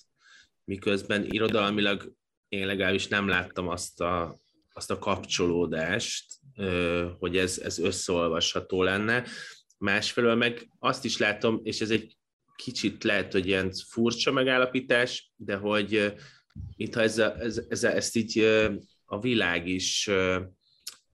miközben 0.64 1.26
irodalmilag 1.30 2.12
én 2.48 2.66
legalábbis 2.66 3.08
nem 3.08 3.28
láttam 3.28 3.68
azt 3.68 4.00
a, 4.00 4.38
azt 4.72 4.90
a 4.90 4.98
kapcsolódást, 4.98 6.24
hogy 7.18 7.36
ez, 7.36 7.58
ez 7.58 7.78
összeolvasható 7.78 8.82
lenne. 8.82 9.26
Másfelől 9.78 10.34
meg 10.34 10.68
azt 10.78 11.04
is 11.04 11.16
látom, 11.16 11.60
és 11.62 11.80
ez 11.80 11.90
egy 11.90 12.16
kicsit 12.56 13.04
lehet, 13.04 13.32
hogy 13.32 13.46
ilyen 13.46 13.72
furcsa 13.72 14.32
megállapítás, 14.32 15.32
de 15.36 15.56
hogy 15.56 16.14
mintha 16.76 17.00
ez, 17.00 17.18
a, 17.18 17.40
ez, 17.40 17.62
ez, 17.68 17.84
ezt 17.84 18.16
így 18.16 18.38
a 19.04 19.20
világ 19.20 19.68
is 19.68 20.10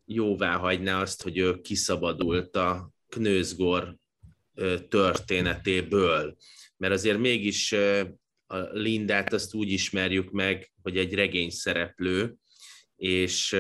jóvá 0.05 0.57
hagyná 0.57 1.01
azt, 1.01 1.23
hogy 1.23 1.39
ő 1.39 1.61
kiszabadult 1.61 2.57
a 2.57 2.91
Knőzgor 3.09 3.97
történetéből. 4.89 6.37
Mert 6.77 6.93
azért 6.93 7.19
mégis 7.19 7.73
a 8.47 8.57
Lindát 8.73 9.33
azt 9.33 9.55
úgy 9.55 9.71
ismerjük 9.71 10.31
meg, 10.31 10.73
hogy 10.83 10.99
egy 10.99 11.15
regény 11.15 11.51
szereplő, 11.51 12.35
és, 12.97 13.57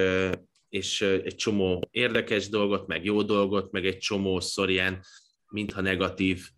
és 0.68 1.00
egy 1.00 1.34
csomó 1.34 1.88
érdekes 1.90 2.48
dolgot, 2.48 2.86
meg 2.86 3.04
jó 3.04 3.22
dolgot, 3.22 3.72
meg 3.72 3.86
egy 3.86 3.98
csomó 3.98 4.40
ilyen, 4.66 5.04
mintha 5.48 5.80
negatív 5.80 6.48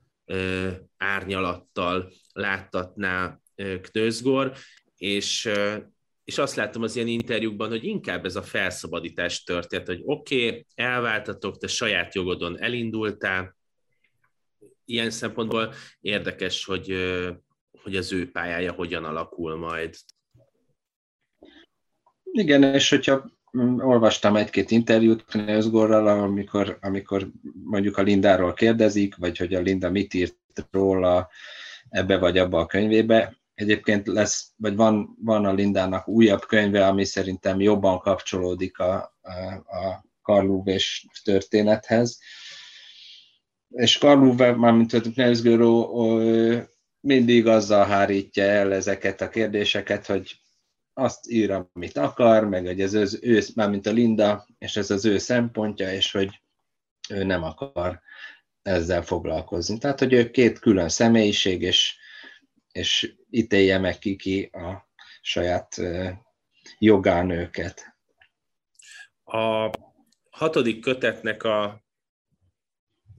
árnyalattal 0.96 2.12
láttatná 2.32 3.40
Knőzgor, 3.80 4.52
és, 4.96 5.50
és 6.24 6.38
azt 6.38 6.56
láttam 6.56 6.82
az 6.82 6.96
ilyen 6.96 7.08
interjúkban, 7.08 7.68
hogy 7.68 7.84
inkább 7.84 8.24
ez 8.24 8.36
a 8.36 8.42
felszabadítás 8.42 9.42
történt, 9.42 9.86
hogy 9.86 10.00
oké, 10.04 10.48
okay, 10.48 10.66
elváltatok, 10.74 11.58
te 11.58 11.66
saját 11.66 12.14
jogodon 12.14 12.60
elindultál, 12.60 13.56
ilyen 14.86 15.10
szempontból 15.10 15.72
érdekes, 16.00 16.64
hogy, 16.64 16.94
hogy 17.82 17.96
az 17.96 18.12
ő 18.12 18.30
pályája 18.30 18.72
hogyan 18.72 19.04
alakul 19.04 19.56
majd. 19.56 19.94
Igen, 22.32 22.62
és 22.62 22.88
hogyha 22.88 23.30
mm, 23.58 23.80
olvastam 23.80 24.36
egy-két 24.36 24.70
interjút 24.70 25.24
Knőzgorral, 25.24 26.06
amikor, 26.06 26.78
amikor 26.80 27.30
mondjuk 27.64 27.96
a 27.96 28.02
Lindáról 28.02 28.52
kérdezik, 28.52 29.16
vagy 29.16 29.38
hogy 29.38 29.54
a 29.54 29.60
Linda 29.60 29.90
mit 29.90 30.14
írt 30.14 30.36
róla 30.70 31.28
ebbe 31.88 32.18
vagy 32.18 32.38
abba 32.38 32.58
a 32.58 32.66
könyvébe. 32.66 33.36
Egyébként 33.54 34.06
lesz, 34.06 34.52
vagy 34.56 34.76
van, 34.76 35.16
van 35.22 35.44
a 35.44 35.52
Lindának 35.52 36.08
újabb 36.08 36.44
könyve, 36.46 36.86
ami 36.86 37.04
szerintem 37.04 37.60
jobban 37.60 37.98
kapcsolódik 37.98 38.78
a, 38.78 38.94
a, 39.22 39.30
a 39.76 40.04
Karlúvés 40.22 41.06
történethez. 41.24 42.18
És 43.70 43.98
Karlúve, 43.98 44.52
mármint 44.52 44.92
a 44.92 45.00
Knezgöró, 45.00 46.04
mindig 47.00 47.46
azzal 47.46 47.86
hárítja 47.86 48.44
el 48.44 48.72
ezeket 48.72 49.20
a 49.20 49.28
kérdéseket, 49.28 50.06
hogy 50.06 50.40
azt 50.94 51.30
ír, 51.30 51.50
amit 51.50 51.96
akar, 51.96 52.48
meg 52.48 52.66
hogy 52.66 52.80
ez 52.80 52.94
az 52.94 53.18
ő, 53.22 53.42
mármint 53.54 53.86
a 53.86 53.90
Linda, 53.90 54.46
és 54.58 54.76
ez 54.76 54.90
az 54.90 55.04
ő 55.04 55.18
szempontja, 55.18 55.92
és 55.92 56.12
hogy 56.12 56.40
ő 57.08 57.24
nem 57.24 57.42
akar 57.42 58.00
ezzel 58.62 59.02
foglalkozni. 59.02 59.78
Tehát, 59.78 59.98
hogy 59.98 60.12
ő 60.12 60.30
két 60.30 60.58
külön 60.58 60.88
személyiség, 60.88 61.62
és, 61.62 61.96
és 62.72 63.14
ítélje 63.30 63.78
meg 63.78 63.98
ki, 63.98 64.16
ki 64.16 64.42
a 64.42 64.88
saját 65.20 65.80
jogán 66.78 67.30
őket. 67.30 67.96
A 69.24 69.70
hatodik 70.30 70.80
kötetnek 70.80 71.42
a, 71.42 71.85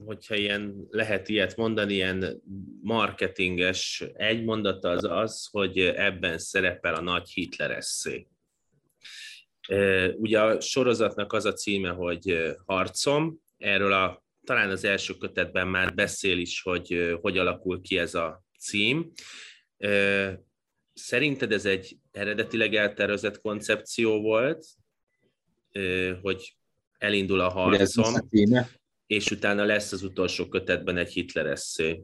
hogyha 0.04 0.34
ilyen 0.34 0.86
lehet 0.90 1.28
ilyet 1.28 1.56
mondani, 1.56 1.94
ilyen 1.94 2.42
marketinges 2.82 4.04
egy 4.14 4.44
mondata 4.44 4.88
az 4.88 5.04
az, 5.04 5.48
hogy 5.50 5.78
ebben 5.78 6.38
szerepel 6.38 6.94
a 6.94 7.00
nagy 7.00 7.30
Hitler 7.30 7.70
eszé. 7.70 8.26
Ugye 10.16 10.40
a 10.40 10.60
sorozatnak 10.60 11.32
az 11.32 11.44
a 11.44 11.52
címe, 11.52 11.90
hogy 11.90 12.54
Harcom, 12.66 13.40
erről 13.58 13.92
a 13.92 14.24
talán 14.44 14.70
az 14.70 14.84
első 14.84 15.14
kötetben 15.14 15.68
már 15.68 15.94
beszél 15.94 16.38
is, 16.38 16.62
hogy 16.62 17.18
hogy 17.20 17.38
alakul 17.38 17.80
ki 17.80 17.98
ez 17.98 18.14
a 18.14 18.44
cím. 18.58 19.12
Szerinted 20.92 21.52
ez 21.52 21.64
egy 21.64 21.98
eredetileg 22.12 22.74
eltervezett 22.74 23.40
koncepció 23.40 24.20
volt, 24.20 24.66
hogy 26.22 26.56
elindul 26.98 27.40
a 27.40 27.48
harcom, 27.48 28.14
és 29.08 29.30
utána 29.30 29.64
lesz 29.64 29.92
az 29.92 30.02
utolsó 30.02 30.48
kötetben 30.48 30.96
egy 30.96 31.12
Hitler 31.12 31.46
eszé. 31.46 32.02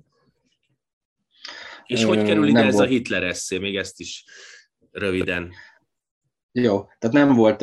És 1.87 2.03
Ö, 2.03 2.07
hogy 2.07 2.23
kerül 2.23 2.49
ide 2.49 2.65
ez 2.65 2.75
volt. 2.75 2.87
a 2.87 2.91
Hitler 2.91 3.23
eszé? 3.23 3.59
Még 3.59 3.77
ezt 3.77 4.01
is 4.01 4.25
röviden. 4.91 5.53
Jó, 6.53 6.89
tehát 6.99 7.17
nem 7.17 7.35
volt, 7.35 7.61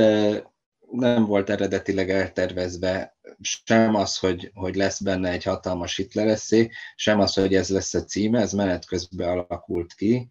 nem 0.92 1.26
volt 1.26 1.50
eredetileg 1.50 2.10
eltervezve 2.10 3.18
sem 3.42 3.96
az, 3.96 4.18
hogy, 4.18 4.52
hogy 4.54 4.76
lesz 4.76 5.02
benne 5.02 5.30
egy 5.30 5.44
hatalmas 5.44 5.96
Hitler 5.96 6.28
eszé, 6.28 6.70
sem 6.96 7.20
az, 7.20 7.34
hogy 7.34 7.56
ez 7.56 7.70
lesz 7.70 7.94
a 7.94 8.04
címe, 8.04 8.40
ez 8.40 8.52
menet 8.52 8.86
közben 8.86 9.30
alakult 9.30 9.94
ki. 9.94 10.30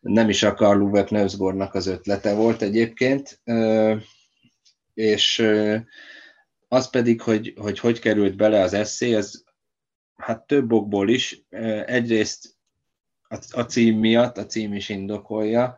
Nem 0.00 0.28
is 0.28 0.42
a 0.42 0.54
Karl 0.54 0.80
Uwe 0.80 1.04
Knösgornak 1.04 1.74
az 1.74 1.86
ötlete 1.86 2.34
volt 2.34 2.62
egyébként, 2.62 3.40
és 4.94 5.44
az 6.68 6.90
pedig, 6.90 7.20
hogy, 7.20 7.54
hogy 7.56 7.78
hogy 7.78 7.98
került 7.98 8.36
bele 8.36 8.60
az 8.60 8.72
eszé, 8.72 9.14
ez 9.14 9.42
hát 10.16 10.46
több 10.46 10.72
okból 10.72 11.08
is. 11.08 11.42
Egyrészt 11.86 12.54
a 13.50 13.60
cím 13.60 13.98
miatt, 13.98 14.38
a 14.38 14.46
cím 14.46 14.74
is 14.74 14.88
indokolja, 14.88 15.76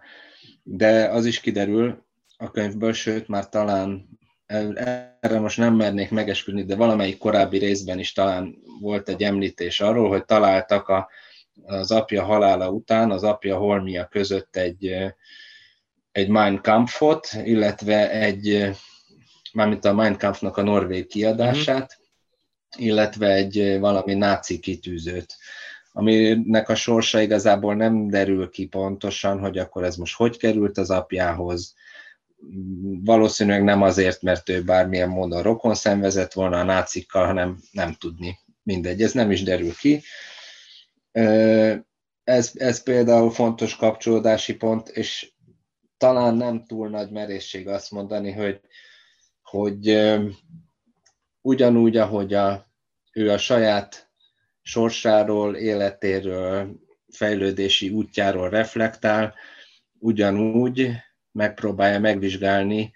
de 0.63 1.09
az 1.09 1.27
is 1.27 1.41
kiderül 1.41 2.05
a 2.37 2.51
könyvből, 2.51 2.93
sőt 2.93 3.29
már 3.29 3.49
talán 3.49 4.09
erre 4.47 5.39
most 5.39 5.59
nem 5.59 5.75
mernék 5.75 6.11
megesküdni, 6.11 6.65
de 6.65 6.77
valamelyik 6.77 7.19
korábbi 7.19 7.59
részben 7.59 7.99
is 7.99 8.13
talán 8.13 8.59
volt 8.81 9.09
egy 9.09 9.23
említés 9.23 9.81
arról, 9.81 10.09
hogy 10.09 10.25
találtak 10.25 10.89
a, 10.89 11.09
az 11.63 11.91
apja 11.91 12.25
halála 12.25 12.71
után, 12.71 13.11
az 13.11 13.23
apja 13.23 13.57
holmia 13.57 14.07
között 14.07 14.57
egy, 14.57 14.95
egy 16.13 16.29
Mein 16.29 16.61
Kampfot, 16.63 17.29
illetve 17.45 18.11
egy, 18.11 18.71
mármint 19.59 19.85
a 19.85 19.93
Mein 19.93 20.19
Kampfnak 20.19 20.57
a 20.57 20.63
norvég 20.63 21.07
kiadását, 21.07 21.99
mm. 21.99 22.85
illetve 22.85 23.33
egy 23.33 23.77
valami 23.81 24.15
náci 24.15 24.59
kitűzőt 24.59 25.37
aminek 25.93 26.69
a 26.69 26.75
sorsa 26.75 27.21
igazából 27.21 27.75
nem 27.75 28.09
derül 28.09 28.51
ki 28.51 28.67
pontosan, 28.67 29.39
hogy 29.39 29.59
akkor 29.59 29.85
ez 29.85 29.97
most 29.97 30.17
hogy 30.17 30.37
került 30.37 30.79
az 30.79 30.91
apjához, 30.91 31.75
valószínűleg 33.05 33.65
nem 33.65 33.83
azért, 33.83 34.23
mert 34.23 34.49
ő 34.49 34.63
bármilyen 34.63 35.09
módon 35.09 35.43
rokon 35.43 35.75
szenvezett 35.75 36.33
volna 36.33 36.59
a 36.59 36.63
nácikkal, 36.63 37.27
hanem 37.27 37.59
nem 37.71 37.93
tudni. 37.93 38.39
Mindegy, 38.63 39.03
ez 39.03 39.13
nem 39.13 39.31
is 39.31 39.43
derül 39.43 39.75
ki. 39.75 40.03
Ez, 42.25 42.51
ez 42.55 42.83
például 42.83 43.31
fontos 43.31 43.77
kapcsolódási 43.77 44.55
pont, 44.57 44.89
és 44.89 45.33
talán 45.97 46.35
nem 46.35 46.65
túl 46.65 46.89
nagy 46.89 47.11
merészség 47.11 47.69
azt 47.69 47.91
mondani, 47.91 48.33
hogy, 48.33 48.61
hogy 49.51 50.09
ugyanúgy, 51.41 51.97
ahogy 51.97 52.35
a, 52.35 52.67
ő 53.13 53.31
a 53.31 53.39
saját 53.39 54.11
sorsáról, 54.63 55.57
életéről, 55.57 56.77
fejlődési 57.13 57.89
útjáról 57.89 58.49
reflektál, 58.49 59.35
ugyanúgy 59.99 60.91
megpróbálja 61.33 61.99
megvizsgálni 61.99 62.95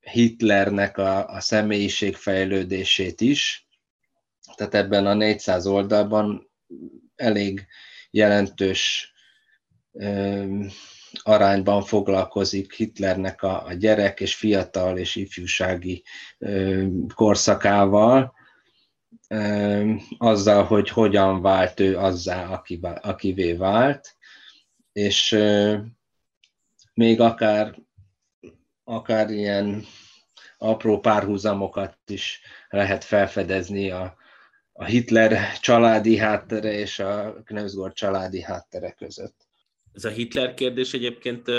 Hitlernek 0.00 0.98
a, 0.98 1.28
a 1.28 1.40
személyiség 1.40 2.16
fejlődését 2.16 3.20
is. 3.20 3.68
Tehát 4.54 4.74
ebben 4.74 5.06
a 5.06 5.14
400 5.14 5.66
oldalban 5.66 6.50
elég 7.14 7.66
jelentős 8.10 9.12
arányban 11.22 11.82
foglalkozik 11.82 12.74
Hitlernek 12.74 13.42
a, 13.42 13.66
a 13.66 13.72
gyerek 13.72 14.20
és 14.20 14.34
fiatal 14.34 14.98
és 14.98 15.16
ifjúsági 15.16 16.02
ö, 16.38 16.86
korszakával, 17.14 18.34
ö, 19.28 19.92
azzal, 20.18 20.64
hogy 20.64 20.88
hogyan 20.88 21.42
vált 21.42 21.80
ő 21.80 21.98
azzá, 21.98 22.46
akivé, 22.46 22.88
akivé 23.02 23.52
vált, 23.52 24.16
és 24.92 25.32
ö, 25.32 25.76
még 26.94 27.20
akár, 27.20 27.74
akár 28.84 29.30
ilyen 29.30 29.84
apró 30.58 31.00
párhuzamokat 31.00 31.98
is 32.06 32.40
lehet 32.68 33.04
felfedezni 33.04 33.90
a, 33.90 34.16
a 34.72 34.84
Hitler 34.84 35.58
családi 35.58 36.16
háttere 36.16 36.72
és 36.72 36.98
a 36.98 37.42
Knözgor 37.44 37.92
családi 37.92 38.42
háttere 38.42 38.90
között. 38.90 39.43
Ez 39.94 40.04
a 40.04 40.08
Hitler 40.08 40.54
kérdés 40.54 40.94
egyébként 40.94 41.50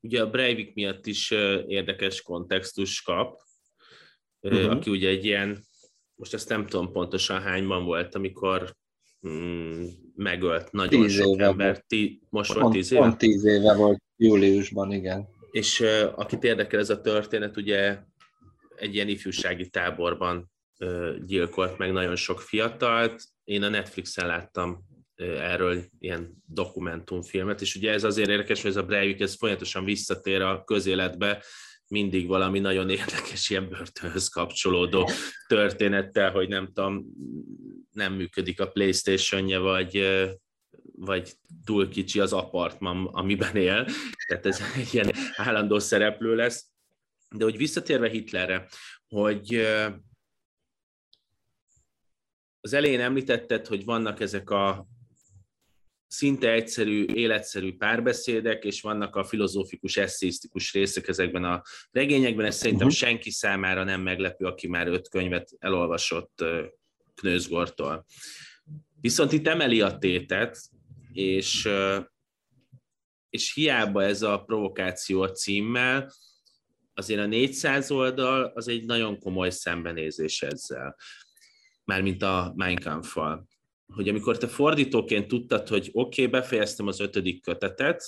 ugye 0.00 0.22
a 0.22 0.30
Breivik 0.30 0.74
miatt 0.74 1.06
is 1.06 1.30
érdekes 1.66 2.22
kontextus 2.22 3.02
kap, 3.02 3.40
uh-huh. 4.40 4.70
aki 4.70 4.90
ugye 4.90 5.08
egy 5.08 5.24
ilyen, 5.24 5.64
most 6.14 6.34
ezt 6.34 6.48
nem 6.48 6.66
tudom 6.66 6.92
pontosan 6.92 7.40
hányban 7.40 7.84
volt, 7.84 8.14
amikor 8.14 8.74
mm, 9.28 9.84
megölt 10.14 10.72
nagyon 10.72 11.02
tíz 11.02 11.14
sok 11.14 11.40
ember. 11.40 11.84
Tí, 11.86 12.20
most 12.28 12.52
volt 12.52 12.72
tíz 12.72 12.92
éve? 12.92 13.00
Pont 13.00 13.18
tíz 13.18 13.44
éve 13.44 13.74
volt, 13.74 14.02
júliusban, 14.16 14.92
igen. 14.92 15.28
És 15.50 15.80
uh, 15.80 16.12
akit 16.14 16.44
érdekel 16.44 16.80
ez 16.80 16.90
a 16.90 17.00
történet, 17.00 17.56
ugye 17.56 17.98
egy 18.76 18.94
ilyen 18.94 19.08
ifjúsági 19.08 19.68
táborban 19.68 20.50
uh, 20.78 21.16
gyilkolt 21.24 21.78
meg 21.78 21.92
nagyon 21.92 22.16
sok 22.16 22.40
fiatalt. 22.40 23.22
Én 23.44 23.62
a 23.62 23.68
Netflixen 23.68 24.26
láttam 24.26 24.87
erről 25.18 25.84
ilyen 25.98 26.42
dokumentumfilmet, 26.46 27.60
és 27.60 27.74
ugye 27.74 27.92
ez 27.92 28.04
azért 28.04 28.28
érdekes, 28.28 28.62
hogy 28.62 28.70
ez 28.70 28.76
a 28.76 28.84
Breivik, 28.84 29.20
ez 29.20 29.36
folyamatosan 29.36 29.84
visszatér 29.84 30.40
a 30.40 30.64
közéletbe, 30.64 31.42
mindig 31.88 32.26
valami 32.26 32.58
nagyon 32.58 32.90
érdekes 32.90 33.50
ilyen 33.50 33.68
börtönhöz 33.68 34.28
kapcsolódó 34.28 35.10
történettel, 35.46 36.30
hogy 36.30 36.48
nem 36.48 36.66
tudom, 36.66 37.06
nem 37.92 38.12
működik 38.12 38.60
a 38.60 38.68
Playstation-je, 38.70 39.58
vagy, 39.58 40.24
vagy 40.92 41.32
túl 41.64 41.88
kicsi 41.88 42.20
az 42.20 42.32
apartman, 42.32 43.06
amiben 43.06 43.56
él, 43.56 43.86
tehát 44.26 44.46
ez 44.46 44.60
egy 44.76 44.94
ilyen 44.94 45.10
állandó 45.36 45.78
szereplő 45.78 46.34
lesz. 46.34 46.66
De 47.30 47.44
hogy 47.44 47.56
visszatérve 47.56 48.08
Hitlerre, 48.08 48.68
hogy 49.08 49.54
az 52.60 52.72
elején 52.72 53.00
említetted, 53.00 53.66
hogy 53.66 53.84
vannak 53.84 54.20
ezek 54.20 54.50
a 54.50 54.86
szinte 56.08 56.52
egyszerű, 56.52 57.04
életszerű 57.04 57.76
párbeszédek, 57.76 58.64
és 58.64 58.80
vannak 58.80 59.16
a 59.16 59.24
filozófikus, 59.24 59.96
eszéisztikus 59.96 60.72
részek 60.72 61.08
ezekben 61.08 61.44
a 61.44 61.62
regényekben. 61.90 62.46
Ez 62.46 62.56
szerintem 62.56 62.86
uh-huh. 62.86 63.02
senki 63.02 63.30
számára 63.30 63.84
nem 63.84 64.00
meglepő, 64.00 64.44
aki 64.44 64.68
már 64.68 64.86
öt 64.86 65.08
könyvet 65.08 65.50
elolvasott 65.58 66.44
Knőzgortól. 67.14 68.06
Viszont 69.00 69.32
itt 69.32 69.46
emeli 69.46 69.80
a 69.80 69.98
tétet, 69.98 70.58
és, 71.12 71.68
és 73.30 73.54
hiába 73.54 74.04
ez 74.04 74.22
a 74.22 74.42
provokáció 74.42 75.22
a 75.22 75.30
címmel, 75.30 76.12
azért 76.94 77.20
a 77.20 77.26
400 77.26 77.90
oldal 77.90 78.52
az 78.54 78.68
egy 78.68 78.84
nagyon 78.84 79.18
komoly 79.18 79.50
szembenézés 79.50 80.42
ezzel, 80.42 80.96
mármint 81.84 82.22
a 82.22 82.52
Mein 82.56 82.76
Kampf-val 82.76 83.48
hogy 83.94 84.08
amikor 84.08 84.38
te 84.38 84.46
fordítóként 84.46 85.28
tudtad, 85.28 85.68
hogy 85.68 85.90
oké, 85.92 86.26
okay, 86.26 86.40
befejeztem 86.40 86.86
az 86.86 87.00
ötödik 87.00 87.42
kötetet, 87.42 88.02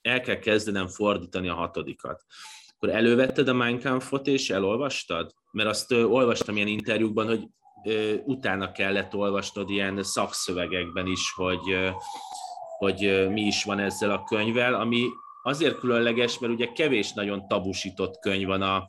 el 0.00 0.20
kell 0.20 0.38
kezdenem 0.38 0.86
fordítani 0.86 1.48
a 1.48 1.54
hatodikat. 1.54 2.24
Akkor 2.68 2.88
elővetted 2.88 3.48
a 3.48 3.52
Mein 3.52 3.80
Kampfot 3.80 4.26
és 4.26 4.50
elolvastad? 4.50 5.34
Mert 5.50 5.68
azt 5.68 5.92
ö, 5.92 6.02
olvastam 6.02 6.56
ilyen 6.56 6.68
interjúkban, 6.68 7.26
hogy 7.26 7.48
ö, 7.84 8.14
utána 8.24 8.72
kellett 8.72 9.14
olvasnod 9.14 9.70
ilyen 9.70 10.02
szakszövegekben 10.02 11.06
is, 11.06 11.32
hogy, 11.32 11.70
ö, 11.70 11.90
hogy 12.78 13.04
ö, 13.04 13.28
mi 13.28 13.40
is 13.40 13.64
van 13.64 13.78
ezzel 13.78 14.10
a 14.10 14.24
könyvvel, 14.24 14.74
ami 14.74 15.06
azért 15.42 15.78
különleges, 15.78 16.38
mert 16.38 16.52
ugye 16.52 16.72
kevés 16.72 17.12
nagyon 17.12 17.48
tabusított 17.48 18.18
könyv 18.18 18.46
van 18.46 18.62
a, 18.62 18.88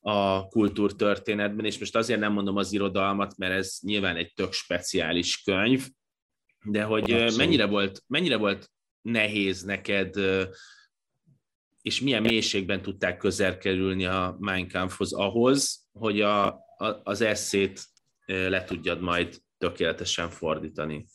a 0.00 0.48
kultúrtörténetben, 0.48 1.64
és 1.64 1.78
most 1.78 1.96
azért 1.96 2.20
nem 2.20 2.32
mondom 2.32 2.56
az 2.56 2.72
irodalmat, 2.72 3.36
mert 3.36 3.52
ez 3.52 3.78
nyilván 3.80 4.16
egy 4.16 4.32
tök 4.34 4.52
speciális 4.52 5.42
könyv, 5.42 5.88
de 6.64 6.82
hogy 6.82 7.10
Abszolút. 7.10 7.36
mennyire 7.36 7.66
volt, 7.66 8.02
mennyire 8.06 8.36
volt 8.36 8.70
nehéz 9.02 9.62
neked, 9.62 10.14
és 11.82 12.00
milyen 12.00 12.22
mélységben 12.22 12.82
tudták 12.82 13.16
közel 13.16 13.58
kerülni 13.58 14.04
a 14.04 14.36
Mein 14.38 14.68
Kampfhoz 14.68 15.12
ahhoz, 15.12 15.86
hogy 15.92 16.20
a, 16.20 16.46
a, 16.76 17.00
az 17.02 17.20
eszét 17.20 17.80
le 18.26 18.64
tudjad 18.64 19.00
majd 19.00 19.42
tökéletesen 19.58 20.30
fordítani. 20.30 21.06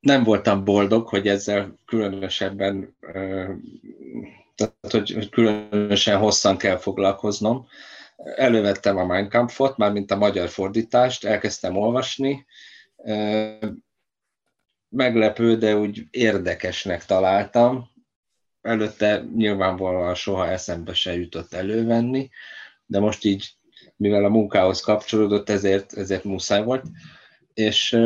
Nem 0.00 0.22
voltam 0.22 0.64
boldog, 0.64 1.08
hogy 1.08 1.28
ezzel 1.28 1.78
különösebben 1.84 2.96
tehát 4.54 4.74
hogy, 4.90 5.10
hogy 5.10 5.28
különösen 5.28 6.18
hosszan 6.18 6.56
kell 6.56 6.76
foglalkoznom. 6.76 7.66
Elővettem 8.36 8.96
a 8.96 9.04
Mein 9.04 9.28
Kampfot, 9.28 9.76
mármint 9.76 10.10
a 10.10 10.16
magyar 10.16 10.48
fordítást, 10.48 11.24
elkezdtem 11.24 11.76
olvasni. 11.76 12.46
Meglepő, 14.88 15.56
de 15.56 15.76
úgy 15.76 16.06
érdekesnek 16.10 17.04
találtam. 17.04 17.90
Előtte 18.62 19.24
nyilvánvalóan 19.34 20.14
soha 20.14 20.48
eszembe 20.48 20.94
se 20.94 21.14
jutott 21.14 21.52
elővenni, 21.52 22.30
de 22.86 23.00
most 23.00 23.24
így, 23.24 23.52
mivel 23.96 24.24
a 24.24 24.28
munkához 24.28 24.80
kapcsolódott, 24.80 25.48
ezért, 25.48 25.92
ezért 25.92 26.24
muszáj 26.24 26.62
volt. 26.62 26.84
És 27.54 27.98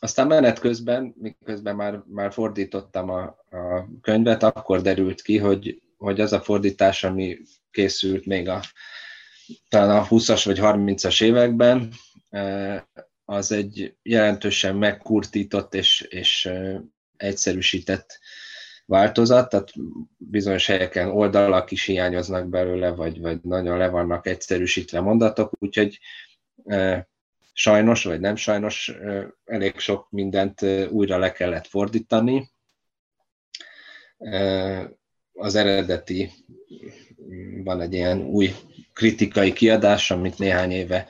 aztán 0.00 0.26
menet 0.26 0.58
közben, 0.58 1.14
miközben 1.18 1.76
már, 1.76 2.02
már 2.06 2.32
fordítottam 2.32 3.10
a, 3.10 3.22
a 3.50 3.88
könyvet, 4.00 4.42
akkor 4.42 4.82
derült 4.82 5.22
ki, 5.22 5.38
hogy, 5.38 5.82
hogy 5.96 6.20
az 6.20 6.32
a 6.32 6.40
fordítás, 6.40 7.04
ami 7.04 7.38
készült 7.70 8.26
még 8.26 8.48
a, 8.48 8.60
talán 9.68 9.96
a 9.96 10.06
20-as 10.06 10.42
vagy 10.44 10.58
30-as 10.60 11.22
években, 11.22 11.92
e, 12.30 12.88
az 13.24 13.52
egy 13.52 13.96
jelentősen 14.02 14.76
megkurtított 14.76 15.74
és, 15.74 16.00
és 16.00 16.46
e, 16.46 16.82
egyszerűsített 17.16 18.18
változat, 18.86 19.48
tehát 19.48 19.72
bizonyos 20.16 20.66
helyeken 20.66 21.08
oldalak 21.08 21.70
is 21.70 21.84
hiányoznak 21.84 22.48
belőle, 22.48 22.90
vagy, 22.90 23.20
vagy 23.20 23.40
nagyon 23.42 23.78
le 23.78 23.88
vannak 23.88 24.26
egyszerűsítve 24.26 25.00
mondatok, 25.00 25.52
úgyhogy 25.58 25.98
e, 26.64 27.08
sajnos, 27.60 28.04
vagy 28.04 28.20
nem 28.20 28.36
sajnos, 28.36 28.94
elég 29.44 29.78
sok 29.78 30.10
mindent 30.10 30.62
újra 30.90 31.18
le 31.18 31.32
kellett 31.32 31.66
fordítani. 31.66 32.50
Az 35.32 35.54
eredeti, 35.54 36.30
van 37.64 37.80
egy 37.80 37.92
ilyen 37.92 38.20
új 38.20 38.54
kritikai 38.92 39.52
kiadás, 39.52 40.10
amit 40.10 40.38
néhány 40.38 40.70
éve 40.70 41.06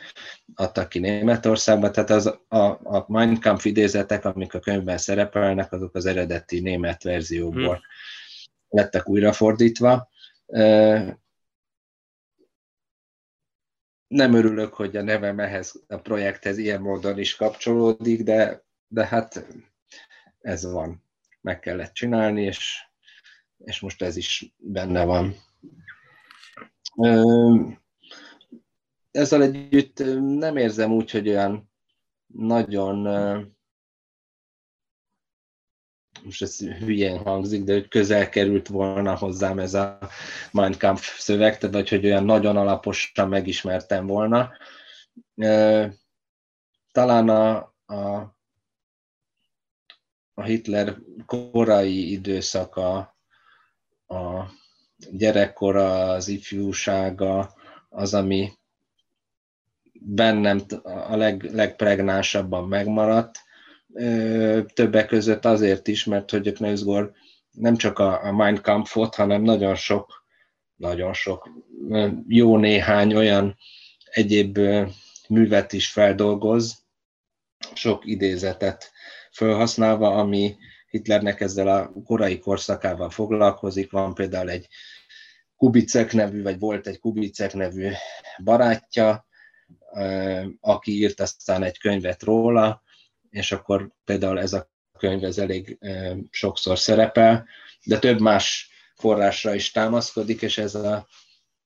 adtak 0.55 0.89
ki 0.89 0.99
Németországban, 0.99 1.93
tehát 1.93 2.11
az, 2.11 2.27
a, 2.49 2.65
a 2.97 3.05
Mein 3.09 3.41
Kampf 3.41 3.65
idézetek, 3.65 4.25
amik 4.25 4.55
a 4.55 4.59
könyvben 4.59 4.99
szerepelnek, 4.99 5.73
azok 5.73 5.95
az 5.95 6.07
eredeti 6.07 6.61
német 6.61 7.03
verzióból 7.03 7.75
hmm. 7.75 7.83
lettek 8.69 9.09
újrafordítva 9.09 10.09
nem 14.11 14.35
örülök, 14.35 14.75
hogy 14.75 14.97
a 14.97 15.03
nevem 15.03 15.41
ehhez 15.41 15.85
a 15.89 15.97
projekthez 15.97 16.59
ilyen 16.59 16.81
módon 16.81 17.19
is 17.19 17.37
kapcsolódik, 17.37 18.23
de, 18.23 18.65
de 18.89 19.07
hát 19.07 19.47
ez 20.41 20.73
van. 20.73 21.05
Meg 21.41 21.61
kellett 21.61 21.93
csinálni, 21.93 22.43
és, 22.43 22.81
és 23.59 23.81
most 23.81 24.03
ez 24.03 24.17
is 24.17 24.55
benne 24.57 25.05
van. 25.05 25.35
Ezzel 29.11 29.43
együtt 29.43 29.99
nem 30.21 30.57
érzem 30.57 30.93
úgy, 30.93 31.11
hogy 31.11 31.29
olyan 31.29 31.71
nagyon 32.27 33.07
most 36.25 36.43
ez 36.43 36.59
hülyén 36.59 37.19
hangzik, 37.19 37.65
de 37.65 37.73
hogy 37.73 37.89
közel 37.89 38.29
került 38.29 38.69
volna 38.69 39.17
hozzám 39.17 39.59
ez 39.59 39.75
a 39.75 39.99
Mein 40.53 40.75
Kampf 40.79 41.19
szöveg, 41.19 41.59
tehát 41.59 41.89
hogy 41.89 42.05
olyan 42.05 42.25
nagyon 42.25 42.57
alaposan 42.57 43.29
megismertem 43.29 44.07
volna. 44.07 44.51
Talán 46.93 47.29
a, 47.29 47.57
a, 47.87 48.35
a 50.35 50.43
Hitler 50.43 50.97
korai 51.27 52.11
időszaka, 52.13 52.97
a 54.07 54.45
gyerekkora, 55.11 56.11
az 56.11 56.29
ifjúsága, 56.29 57.55
az, 57.89 58.15
ami 58.15 58.53
bennem 60.01 60.61
a 60.83 61.17
leg, 61.17 61.43
legpregnánsabban 61.53 62.69
megmaradt, 62.69 63.49
többek 64.75 65.07
között 65.07 65.45
azért 65.45 65.89
is, 65.89 66.05
mert 66.05 66.31
hogy 66.31 66.49
a 66.49 66.53
Knausgård 66.53 67.13
nem 67.51 67.77
csak 67.77 67.99
a, 67.99 68.25
a 68.25 68.33
Mein 68.33 68.63
Kampfot, 68.63 69.15
hanem 69.15 69.43
nagyon 69.43 69.75
sok, 69.75 70.25
nagyon 70.77 71.13
sok, 71.13 71.51
jó 72.29 72.57
néhány 72.57 73.15
olyan 73.15 73.57
egyéb 74.11 74.59
művet 75.29 75.73
is 75.73 75.91
feldolgoz, 75.91 76.79
sok 77.75 78.07
idézetet 78.07 78.91
felhasználva, 79.31 80.15
ami 80.15 80.57
Hitlernek 80.91 81.41
ezzel 81.41 81.69
a 81.69 81.93
korai 82.05 82.39
korszakával 82.39 83.11
foglalkozik. 83.11 83.91
Van 83.91 84.15
például 84.15 84.51
egy 84.51 84.69
Kubicek 85.57 86.13
nevű, 86.13 86.43
vagy 86.43 86.59
volt 86.59 86.87
egy 86.87 86.99
Kubicek 86.99 87.55
nevű 87.55 87.91
barátja, 88.45 89.27
aki 90.61 90.93
írt 90.93 91.21
aztán 91.21 91.63
egy 91.63 91.79
könyvet 91.79 92.23
róla, 92.23 92.83
és 93.31 93.53
akkor 93.53 93.91
például 94.05 94.41
ez 94.41 94.53
a 94.53 94.71
könyv 94.99 95.25
ez 95.25 95.39
elég 95.39 95.79
sokszor 96.31 96.79
szerepel, 96.79 97.47
de 97.85 97.99
több 97.99 98.21
más 98.21 98.71
forrásra 98.95 99.55
is 99.55 99.71
támaszkodik, 99.71 100.43
és 100.43 100.59
ez 100.59 100.75
a, 100.75 101.09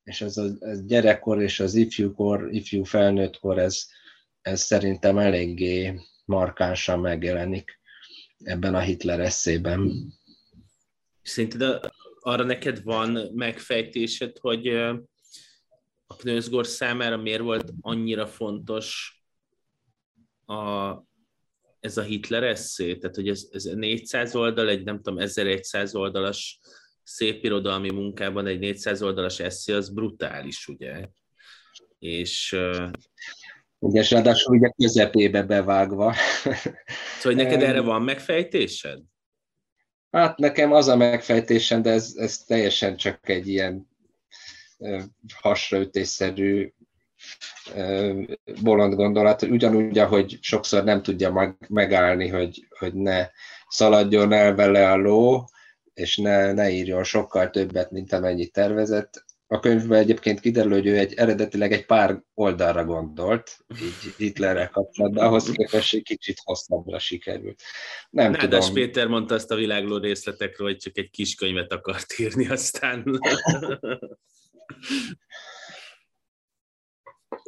és 0.03 0.21
ez 0.21 0.37
a 0.37 0.47
gyerekkor 0.85 1.41
és 1.41 1.59
az 1.59 1.75
ifjúkor, 1.75 2.53
ifjú 2.53 2.83
felnőttkor, 2.83 3.57
ez, 3.57 3.85
ez 4.41 4.61
szerintem 4.61 5.17
eléggé 5.17 5.99
markánsan 6.25 6.99
megjelenik 6.99 7.79
ebben 8.43 8.75
a 8.75 8.79
Hitler 8.79 9.19
eszében. 9.19 9.91
Szerinted 11.21 11.79
arra 12.19 12.43
neked 12.43 12.83
van 12.83 13.31
megfejtésed, 13.33 14.37
hogy 14.37 14.67
a 16.07 16.15
Knőzgor 16.17 16.67
számára 16.67 17.17
miért 17.17 17.41
volt 17.41 17.73
annyira 17.81 18.27
fontos 18.27 19.13
a, 20.45 20.93
ez 21.85 21.97
a 21.97 22.01
Hitler 22.01 22.43
eszé? 22.43 22.95
Tehát, 22.95 23.15
hogy 23.15 23.29
ez, 23.29 23.47
ez 23.51 23.63
400 23.63 24.35
oldal, 24.35 24.69
egy 24.69 24.83
nem 24.83 25.01
tudom, 25.01 25.19
1100 25.19 25.95
oldalas 25.95 26.59
szép 27.03 27.43
irodalmi 27.43 27.91
munkában 27.91 28.47
egy 28.47 28.59
400 28.59 29.01
oldalas 29.01 29.39
eszé, 29.39 29.73
az 29.73 29.89
brutális, 29.89 30.67
ugye? 30.67 31.07
És... 31.99 32.57
Ugye, 33.79 33.99
és 33.99 34.11
ráadásul 34.11 34.57
ugye 34.57 34.69
közepébe 34.69 35.43
bevágva. 35.43 36.13
Szóval, 37.19 37.43
neked 37.43 37.61
erre 37.61 37.81
van 37.81 38.01
megfejtésed? 38.01 38.99
Hát 40.11 40.37
nekem 40.37 40.71
az 40.71 40.87
a 40.87 40.95
megfejtésem, 40.95 41.81
de 41.81 41.89
ez, 41.89 42.13
ez 42.15 42.37
teljesen 42.37 42.97
csak 42.97 43.29
egy 43.29 43.47
ilyen 43.47 43.87
hasraütésszerű 45.33 46.73
bolond 48.61 48.93
gondolat, 48.93 49.41
ugyanúgy, 49.41 49.97
ahogy 49.97 50.37
sokszor 50.41 50.83
nem 50.83 51.01
tudja 51.01 51.57
megállni, 51.69 52.27
hogy, 52.27 52.67
hogy 52.79 52.93
ne 52.93 53.27
szaladjon 53.67 54.31
el 54.31 54.55
vele 54.55 54.91
a 54.91 54.95
ló, 54.95 55.45
és 55.93 56.17
ne, 56.17 56.53
ne 56.53 56.69
írjon 56.69 57.03
sokkal 57.03 57.49
többet, 57.49 57.91
mint 57.91 58.13
amennyit 58.13 58.51
tervezett. 58.51 59.23
A 59.47 59.59
könyvben 59.59 59.99
egyébként 59.99 60.39
kiderül, 60.39 60.71
hogy 60.71 60.85
ő 60.85 60.97
egy, 60.97 61.13
eredetileg 61.13 61.71
egy 61.71 61.85
pár 61.85 62.23
oldalra 62.33 62.85
gondolt, 62.85 63.57
így 63.81 64.13
Hitlerrel 64.17 64.69
kapcsolatban, 64.69 65.25
ahhoz 65.25 65.51
képest 65.51 65.93
egy 65.93 66.03
kicsit 66.03 66.37
hosszabbra 66.43 66.99
sikerült. 66.99 67.61
Nem 68.09 68.31
Nádas 68.31 68.67
tudom. 68.67 68.73
Péter 68.73 69.07
mondta 69.07 69.35
azt 69.35 69.51
a 69.51 69.55
világló 69.55 69.97
részletekről, 69.97 70.67
hogy 70.67 70.77
csak 70.77 70.97
egy 70.97 71.09
kis 71.09 71.35
könyvet 71.35 71.71
akart 71.71 72.19
írni, 72.19 72.47
aztán... 72.47 73.03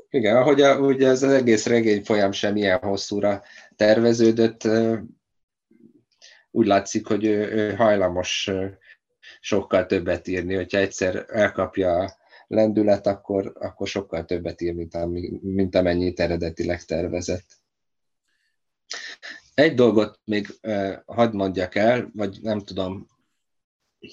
Igen, 0.09 0.35
ahogy 0.35 0.61
a, 0.61 0.79
ugye 0.79 1.07
ez 1.07 1.23
az 1.23 1.31
egész 1.31 1.65
regény 1.65 2.03
folyam 2.03 2.31
sem 2.31 2.55
ilyen 2.55 2.79
hosszúra 2.79 3.43
terveződött, 3.75 4.67
úgy 6.51 6.67
látszik, 6.67 7.07
hogy 7.07 7.25
ő, 7.25 7.51
ő 7.51 7.75
hajlamos 7.75 8.51
sokkal 9.39 9.85
többet 9.85 10.27
írni, 10.27 10.55
hogyha 10.55 10.77
egyszer 10.77 11.25
elkapja 11.27 11.99
a 11.99 12.17
lendület, 12.47 13.07
akkor, 13.07 13.53
akkor 13.59 13.87
sokkal 13.87 14.25
többet 14.25 14.61
ír, 14.61 14.73
mint, 14.73 14.95
ami, 14.95 15.39
mint 15.41 15.75
amennyit 15.75 16.19
eredetileg 16.19 16.83
tervezett. 16.83 17.45
Egy 19.53 19.73
dolgot 19.73 20.19
még 20.23 20.47
eh, 20.61 20.99
hadd 21.05 21.35
mondjak 21.35 21.75
el, 21.75 22.11
vagy 22.13 22.39
nem 22.41 22.59
tudom, 22.59 23.07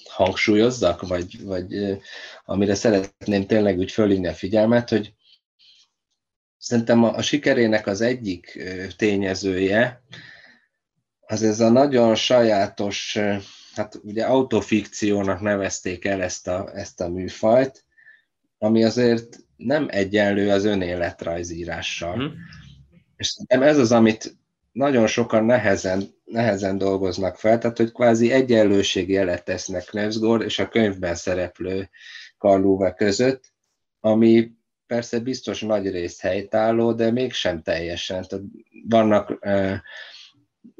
hangsúlyozzak, 0.09 1.07
vagy, 1.07 1.43
vagy 1.43 1.73
eh, 1.73 1.97
amire 2.45 2.75
szeretném 2.75 3.45
tényleg 3.45 3.77
úgy 3.77 3.91
fölhívni 3.91 4.27
a 4.27 4.33
figyelmet, 4.33 4.89
hogy 4.89 5.13
szerintem 6.65 7.03
a, 7.03 7.15
a 7.15 7.21
sikerének 7.21 7.87
az 7.87 8.01
egyik 8.01 8.63
tényezője, 8.97 10.01
az 11.19 11.43
ez 11.43 11.59
a 11.59 11.69
nagyon 11.69 12.15
sajátos, 12.15 13.17
hát 13.73 13.99
ugye 14.03 14.25
autofikciónak 14.25 15.41
nevezték 15.41 16.05
el 16.05 16.21
ezt 16.21 16.47
a, 16.47 16.71
ezt 16.73 17.01
a 17.01 17.09
műfajt, 17.09 17.85
ami 18.57 18.83
azért 18.83 19.37
nem 19.55 19.87
egyenlő 19.89 20.49
az 20.49 20.65
önéletrajzírással. 20.65 22.13
Hmm. 22.13 22.33
És 23.15 23.27
szerintem 23.27 23.61
ez 23.61 23.77
az, 23.77 23.91
amit 23.91 24.37
nagyon 24.71 25.07
sokan 25.07 25.45
nehezen, 25.45 26.03
nehezen 26.23 26.77
dolgoznak 26.77 27.35
fel, 27.35 27.57
tehát 27.57 27.77
hogy 27.77 27.91
kvázi 27.91 28.31
jelet 29.09 29.45
tesznek 29.45 29.91
Nevsgor 29.91 30.43
és 30.43 30.59
a 30.59 30.67
könyvben 30.67 31.15
szereplő 31.15 31.89
Karlóve 32.37 32.93
között, 32.93 33.53
ami 33.99 34.51
persze 34.87 35.19
biztos 35.19 35.61
nagy 35.61 35.89
rész 35.89 36.21
helytálló, 36.21 36.93
de 36.93 37.11
mégsem 37.11 37.61
teljesen. 37.61 38.23
Tehát 38.23 38.45
vannak 38.87 39.39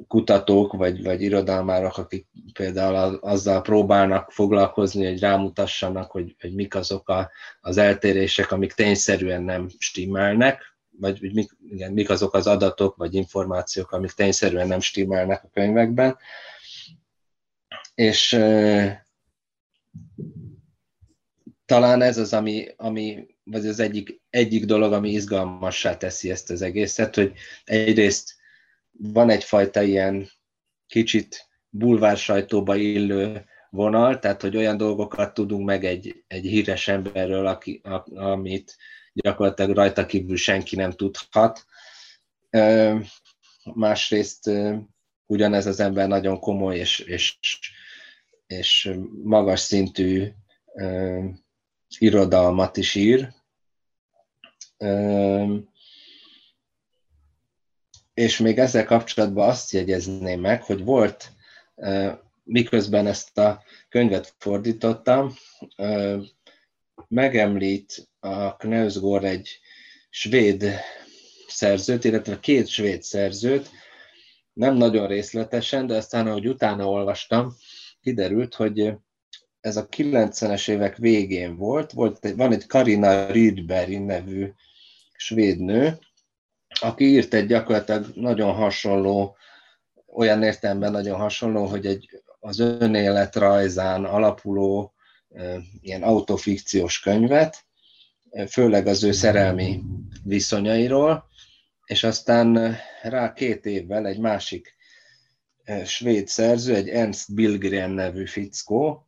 kutatók 0.07 0.73
vagy, 0.73 1.03
vagy 1.03 1.21
irodalmárok, 1.21 1.97
akik 1.97 2.27
például 2.53 3.15
azzal 3.15 3.61
próbálnak 3.61 4.31
foglalkozni, 4.31 5.05
hogy 5.05 5.19
rámutassanak, 5.19 6.11
hogy, 6.11 6.35
hogy 6.39 6.53
mik 6.53 6.75
azok 6.75 7.09
a, 7.09 7.31
az 7.61 7.77
eltérések, 7.77 8.51
amik 8.51 8.73
tényszerűen 8.73 9.43
nem 9.43 9.67
stimmelnek, 9.77 10.75
vagy 10.99 11.19
hogy 11.19 11.33
mik, 11.33 11.51
igen, 11.69 11.91
mik 11.91 12.09
azok 12.09 12.33
az 12.33 12.47
adatok 12.47 12.95
vagy 12.95 13.13
információk, 13.13 13.91
amik 13.91 14.11
tényszerűen 14.11 14.67
nem 14.67 14.79
stimmelnek 14.79 15.43
a 15.43 15.49
könyvekben. 15.53 16.17
És 17.95 18.33
e, 18.33 19.05
talán 21.65 22.01
ez 22.01 22.17
az, 22.17 22.33
ami, 22.33 22.67
ami 22.77 23.34
vagy 23.45 23.67
az 23.67 23.79
egyik, 23.79 24.21
egyik 24.29 24.65
dolog, 24.65 24.93
ami 24.93 25.09
izgalmassá 25.09 25.97
teszi 25.97 26.31
ezt 26.31 26.49
az 26.49 26.61
egészet, 26.61 27.15
hogy 27.15 27.33
egyrészt 27.63 28.35
van 28.91 29.29
egyfajta 29.29 29.81
ilyen 29.81 30.29
kicsit 30.87 31.47
bulvár 31.69 32.17
sajtóba 32.17 32.75
illő 32.75 33.45
vonal, 33.69 34.19
tehát 34.19 34.41
hogy 34.41 34.57
olyan 34.57 34.77
dolgokat 34.77 35.33
tudunk 35.33 35.65
meg 35.65 35.85
egy, 35.85 36.23
egy 36.27 36.45
híres 36.45 36.87
emberről, 36.87 37.47
aki, 37.47 37.81
a, 37.83 38.17
amit 38.17 38.77
gyakorlatilag 39.13 39.75
rajta 39.75 40.05
kívül 40.05 40.37
senki 40.37 40.75
nem 40.75 40.91
tudhat. 40.91 41.65
Másrészt 43.73 44.51
ugyanez 45.25 45.65
az 45.65 45.79
ember 45.79 46.07
nagyon 46.07 46.39
komoly 46.39 46.77
és, 46.77 46.99
és, 46.99 47.37
és 48.47 48.91
magas 49.23 49.59
szintű 49.59 50.27
irodalmat 51.99 52.77
is 52.77 52.95
ír. 52.95 53.33
És 58.13 58.37
még 58.37 58.57
ezzel 58.57 58.85
kapcsolatban 58.85 59.49
azt 59.49 59.71
jegyezném 59.71 60.39
meg, 60.39 60.63
hogy 60.63 60.83
volt, 60.83 61.31
miközben 62.43 63.07
ezt 63.07 63.37
a 63.37 63.63
könyvet 63.89 64.33
fordítottam, 64.37 65.33
megemlít 67.07 68.09
a 68.19 68.55
Knausgård 68.55 69.23
egy 69.23 69.59
svéd 70.09 70.65
szerzőt, 71.47 72.03
illetve 72.03 72.39
két 72.39 72.67
svéd 72.67 73.03
szerzőt, 73.03 73.69
nem 74.53 74.75
nagyon 74.75 75.07
részletesen, 75.07 75.87
de 75.87 75.95
aztán, 75.95 76.27
ahogy 76.27 76.47
utána 76.47 76.89
olvastam, 76.89 77.55
kiderült, 78.01 78.55
hogy 78.55 78.93
ez 79.65 79.77
a 79.77 79.87
90-es 79.87 80.69
évek 80.69 80.97
végén 80.97 81.55
volt, 81.55 81.91
volt 81.91 82.25
egy, 82.25 82.35
van 82.35 82.51
egy 82.51 82.65
Karina 82.65 83.31
Rydberg 83.31 84.05
nevű 84.05 84.51
svéd 85.15 85.59
nő, 85.59 85.97
aki 86.81 87.05
írt 87.05 87.33
egy 87.33 87.47
gyakorlatilag 87.47 88.11
nagyon 88.15 88.53
hasonló, 88.53 89.35
olyan 90.07 90.43
értelemben 90.43 90.91
nagyon 90.91 91.19
hasonló, 91.19 91.65
hogy 91.65 91.85
egy 91.85 92.23
az 92.39 92.59
önéletrajzán 92.59 94.05
alapuló 94.05 94.93
ilyen 95.81 96.03
autofikciós 96.03 96.99
könyvet, 96.99 97.65
főleg 98.49 98.87
az 98.87 99.03
ő 99.03 99.11
szerelmi 99.11 99.81
viszonyairól, 100.23 101.27
és 101.85 102.03
aztán 102.03 102.77
rá 103.01 103.33
két 103.33 103.65
évvel 103.65 104.07
egy 104.07 104.19
másik 104.19 104.75
svéd 105.85 106.27
szerző, 106.27 106.75
egy 106.75 106.89
Ernst 106.89 107.33
Billgren 107.33 107.91
nevű 107.91 108.25
fickó, 108.25 109.04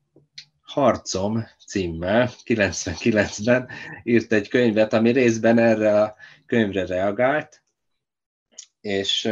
Harcom 0.67 1.47
címmel 1.67 2.29
99-ben 2.45 3.69
írt 4.03 4.31
egy 4.31 4.47
könyvet, 4.47 4.93
ami 4.93 5.11
részben 5.11 5.57
erre 5.57 6.01
a 6.01 6.15
könyvre 6.45 6.85
reagált, 6.85 7.63
és 8.81 9.29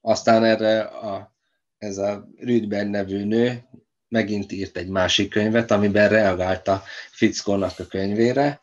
aztán 0.00 0.44
erre 0.44 0.80
a, 0.80 1.34
ez 1.78 1.98
a 1.98 2.28
Rüdben 2.36 2.88
nevű 2.88 3.24
nő 3.24 3.68
megint 4.08 4.52
írt 4.52 4.76
egy 4.76 4.88
másik 4.88 5.30
könyvet, 5.30 5.70
amiben 5.70 6.08
reagált 6.08 6.68
a 6.68 6.82
fickónak 7.10 7.78
a 7.78 7.86
könyvére. 7.86 8.60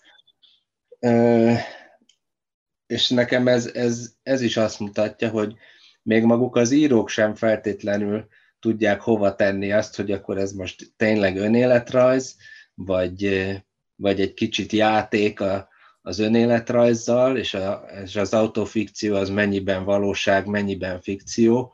És 2.87 3.09
nekem 3.09 3.47
ez, 3.47 3.65
ez, 3.65 4.13
ez 4.23 4.41
is 4.41 4.57
azt 4.57 4.79
mutatja, 4.79 5.29
hogy 5.29 5.55
még 6.01 6.23
maguk 6.23 6.55
az 6.55 6.71
írók 6.71 7.09
sem 7.09 7.35
feltétlenül 7.35 8.27
tudják 8.65 9.01
hova 9.01 9.35
tenni 9.35 9.71
azt, 9.71 9.95
hogy 9.95 10.11
akkor 10.11 10.37
ez 10.37 10.51
most 10.51 10.93
tényleg 10.97 11.37
önéletrajz, 11.37 12.35
vagy, 12.73 13.51
vagy 13.95 14.21
egy 14.21 14.33
kicsit 14.33 14.71
játék 14.71 15.39
a, 15.39 15.67
az 16.01 16.19
önéletrajzzal, 16.19 17.37
és, 17.37 17.53
a, 17.53 17.85
és 18.03 18.15
az 18.15 18.33
autofikció 18.33 19.15
az 19.15 19.29
mennyiben 19.29 19.83
valóság, 19.83 20.45
mennyiben 20.45 21.01
fikció. 21.01 21.73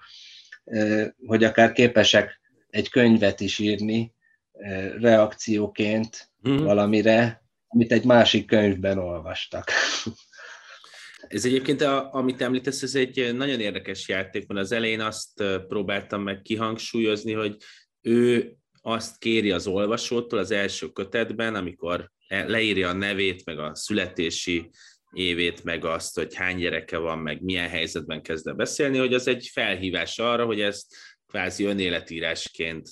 hogy 1.26 1.44
akár 1.44 1.72
képesek 1.72 2.40
egy 2.70 2.90
könyvet 2.90 3.40
is 3.40 3.60
írni 3.60 4.14
reakcióként 5.00 6.30
hmm. 6.42 6.64
valamire, 6.64 7.44
amit 7.68 7.92
egy 7.92 8.04
másik 8.04 8.46
könyvben 8.46 8.98
olvastak. 8.98 9.72
Ez 11.28 11.46
egyébként, 11.46 11.82
a, 11.82 12.14
amit 12.14 12.42
említesz, 12.42 12.82
ez 12.82 12.96
egy 12.96 13.36
nagyon 13.36 13.60
érdekes 13.60 14.08
játék, 14.08 14.48
mert 14.48 14.60
az 14.60 14.72
elején 14.72 15.02
azt 15.02 15.44
próbáltam 15.68 16.22
meg 16.22 16.42
kihangsúlyozni, 16.42 17.34
hogy 17.34 17.56
ő 18.02 18.56
azt 18.82 19.18
kéri 19.18 19.52
az 19.52 19.68
olvasótól 19.68 20.40
az 20.40 20.52
első 20.52 20.88
kötetben, 20.88 21.56
amikor 21.56 22.12
leírja 22.28 22.90
a 22.90 22.94
nevét, 22.94 23.46
meg 23.46 23.60
a 23.60 23.76
születési 23.76 24.70
évét, 25.12 25.64
meg 25.64 25.86
azt, 25.86 26.16
hogy 26.16 26.36
hány 26.36 26.58
gyereke 26.58 26.98
van, 26.98 27.20
meg 27.20 27.42
milyen 27.42 27.70
helyzetben 27.70 28.22
kezd 28.22 28.56
beszélni, 28.56 28.98
hogy 28.98 29.14
az 29.14 29.28
egy 29.28 29.50
felhívás 29.54 30.20
arra, 30.20 30.46
hogy 30.46 30.62
ezt 30.62 30.96
kvázi 31.28 31.64
önéletírásként 31.64 32.90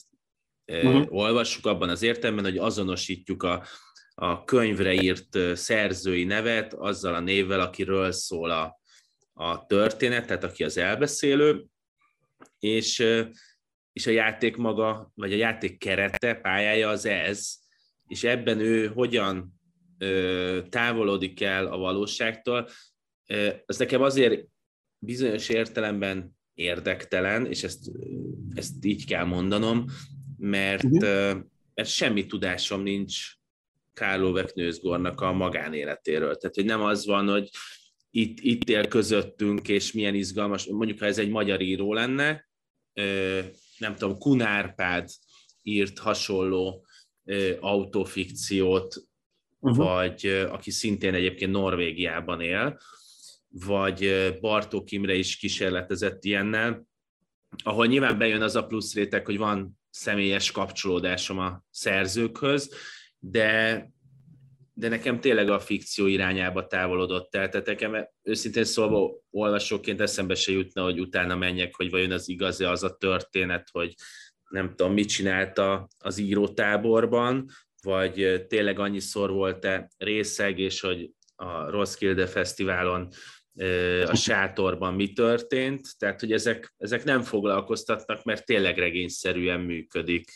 uh-huh. 0.65 1.05
olvassuk 1.09 1.65
abban 1.65 1.89
az 1.89 2.01
értelemben, 2.01 2.45
hogy 2.45 2.57
azonosítjuk 2.57 3.43
a, 3.43 3.63
a 4.21 4.43
könyvre 4.43 4.93
írt 4.93 5.37
szerzői 5.53 6.23
nevet 6.23 6.73
azzal 6.73 7.13
a 7.13 7.19
névvel, 7.19 7.59
akiről 7.59 8.11
szól 8.11 8.49
a, 8.51 8.79
a 9.33 9.65
történet, 9.65 10.25
tehát 10.25 10.43
aki 10.43 10.63
az 10.63 10.77
elbeszélő, 10.77 11.65
és, 12.59 13.05
és 13.93 14.07
a 14.07 14.11
játék 14.11 14.55
maga, 14.55 15.11
vagy 15.15 15.33
a 15.33 15.35
játék 15.35 15.77
kerete, 15.77 16.35
pályája 16.35 16.89
az 16.89 17.05
ez, 17.05 17.59
és 18.07 18.23
ebben 18.23 18.59
ő 18.59 18.87
hogyan 18.87 19.59
távolodik 20.69 21.41
el 21.41 21.65
a 21.65 21.77
valóságtól, 21.77 22.69
az 23.65 23.77
nekem 23.77 24.01
azért 24.01 24.45
bizonyos 24.97 25.49
értelemben 25.49 26.37
érdektelen, 26.53 27.45
és 27.45 27.63
ezt, 27.63 27.91
ezt 28.53 28.85
így 28.85 29.05
kell 29.05 29.25
mondanom, 29.25 29.85
mert, 30.37 30.83
uh-huh. 30.83 31.41
mert 31.73 31.89
semmi 31.89 32.25
tudásom 32.25 32.81
nincs 32.81 33.37
Kárló 33.99 34.31
Veknőzgornak 34.31 35.21
a 35.21 35.31
magánéletéről. 35.31 36.35
Tehát, 36.35 36.55
hogy 36.55 36.65
nem 36.65 36.81
az 36.81 37.05
van, 37.05 37.27
hogy 37.27 37.49
itt, 38.11 38.39
itt 38.39 38.69
él 38.69 38.87
közöttünk, 38.87 39.67
és 39.67 39.91
milyen 39.91 40.15
izgalmas, 40.15 40.65
mondjuk 40.65 40.99
ha 40.99 41.05
ez 41.05 41.17
egy 41.17 41.29
magyar 41.29 41.61
író 41.61 41.93
lenne, 41.93 42.47
nem 43.77 43.95
tudom, 43.97 44.17
Kunárpád 44.17 45.09
írt 45.63 45.99
hasonló 45.99 46.85
autofikciót, 47.59 48.95
uh-huh. 49.59 49.85
vagy 49.85 50.25
aki 50.49 50.71
szintén 50.71 51.13
egyébként 51.13 51.51
Norvégiában 51.51 52.41
él, 52.41 52.79
vagy 53.49 54.33
Bartók 54.41 54.91
Imre 54.91 55.13
is 55.13 55.37
kísérletezett 55.37 56.23
ilyennel, 56.23 56.87
ahol 57.63 57.85
nyilván 57.85 58.17
bejön 58.17 58.41
az 58.41 58.55
a 58.55 58.65
plusz 58.65 58.93
réteg, 58.93 59.25
hogy 59.25 59.37
van 59.37 59.79
személyes 59.89 60.51
kapcsolódásom 60.51 61.39
a 61.39 61.63
szerzőkhöz, 61.69 62.73
de, 63.19 63.85
de 64.73 64.87
nekem 64.87 65.19
tényleg 65.19 65.49
a 65.49 65.59
fikció 65.59 66.05
irányába 66.05 66.67
távolodott 66.67 67.35
el. 67.35 67.49
Tehát 67.49 67.67
nekem 67.67 68.07
őszintén 68.23 68.63
szólva 68.63 69.11
olvasóként 69.29 70.01
eszembe 70.01 70.35
se 70.35 70.51
jutna, 70.51 70.83
hogy 70.83 70.99
utána 70.99 71.35
menjek, 71.35 71.75
hogy 71.75 71.89
vajon 71.89 72.11
az 72.11 72.29
igaz 72.29 72.61
az 72.61 72.83
a 72.83 72.95
történet, 72.95 73.67
hogy 73.71 73.93
nem 74.49 74.69
tudom, 74.75 74.93
mit 74.93 75.09
csinálta 75.09 75.87
az 75.97 76.17
írótáborban, 76.17 77.49
vagy 77.81 78.45
tényleg 78.47 78.79
annyiszor 78.79 79.31
volt-e 79.31 79.89
részeg, 79.97 80.59
és 80.59 80.79
hogy 80.79 81.09
a 81.35 81.69
Roskilde 81.69 82.27
Fesztiválon 82.27 83.07
a 84.05 84.15
sátorban 84.15 84.93
mi 84.93 85.13
történt, 85.13 85.87
tehát 85.97 86.19
hogy 86.19 86.31
ezek, 86.31 86.73
ezek 86.77 87.03
nem 87.03 87.21
foglalkoztatnak, 87.21 88.23
mert 88.23 88.45
tényleg 88.45 88.77
regényszerűen 88.77 89.59
működik. 89.59 90.31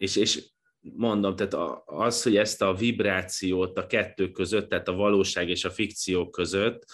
És, 0.00 0.16
és 0.16 0.44
mondom, 0.80 1.36
tehát 1.36 1.82
az, 1.84 2.22
hogy 2.22 2.36
ezt 2.36 2.62
a 2.62 2.74
vibrációt 2.74 3.78
a 3.78 3.86
kettő 3.86 4.30
között, 4.30 4.68
tehát 4.68 4.88
a 4.88 4.92
valóság 4.92 5.48
és 5.48 5.64
a 5.64 5.70
fikció 5.70 6.30
között, 6.30 6.84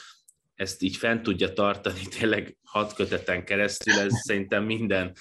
ezt 0.55 0.83
így 0.83 0.97
fent 0.97 1.23
tudja 1.23 1.53
tartani 1.53 2.01
tényleg 2.19 2.57
hat 2.65 2.95
köteten 2.95 3.45
keresztül, 3.45 3.95
ez 3.95 4.13
szerintem 4.23 4.65
minden, 4.65 5.13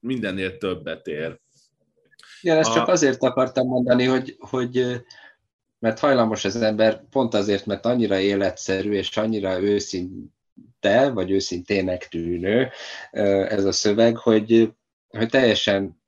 mindennél 0.00 0.58
többet 0.58 1.06
ér. 1.06 1.40
Igen, 2.40 2.56
ezt 2.56 2.70
a... 2.70 2.74
csak 2.74 2.88
azért 2.88 3.22
akartam 3.22 3.66
mondani, 3.66 4.04
hogy, 4.04 4.36
hogy 4.38 5.02
mert 5.78 5.98
hajlamos 5.98 6.44
az 6.44 6.56
ember 6.56 7.08
pont 7.08 7.34
azért, 7.34 7.66
mert 7.66 7.86
annyira 7.86 8.18
életszerű 8.18 8.92
és 8.92 9.16
annyira 9.16 9.60
őszinte, 9.60 11.10
vagy 11.10 11.30
őszintének 11.30 12.08
tűnő 12.08 12.70
ez 13.48 13.64
a 13.64 13.72
szöveg, 13.72 14.16
hogy, 14.16 14.72
hogy 15.08 15.28
teljesen 15.28 15.98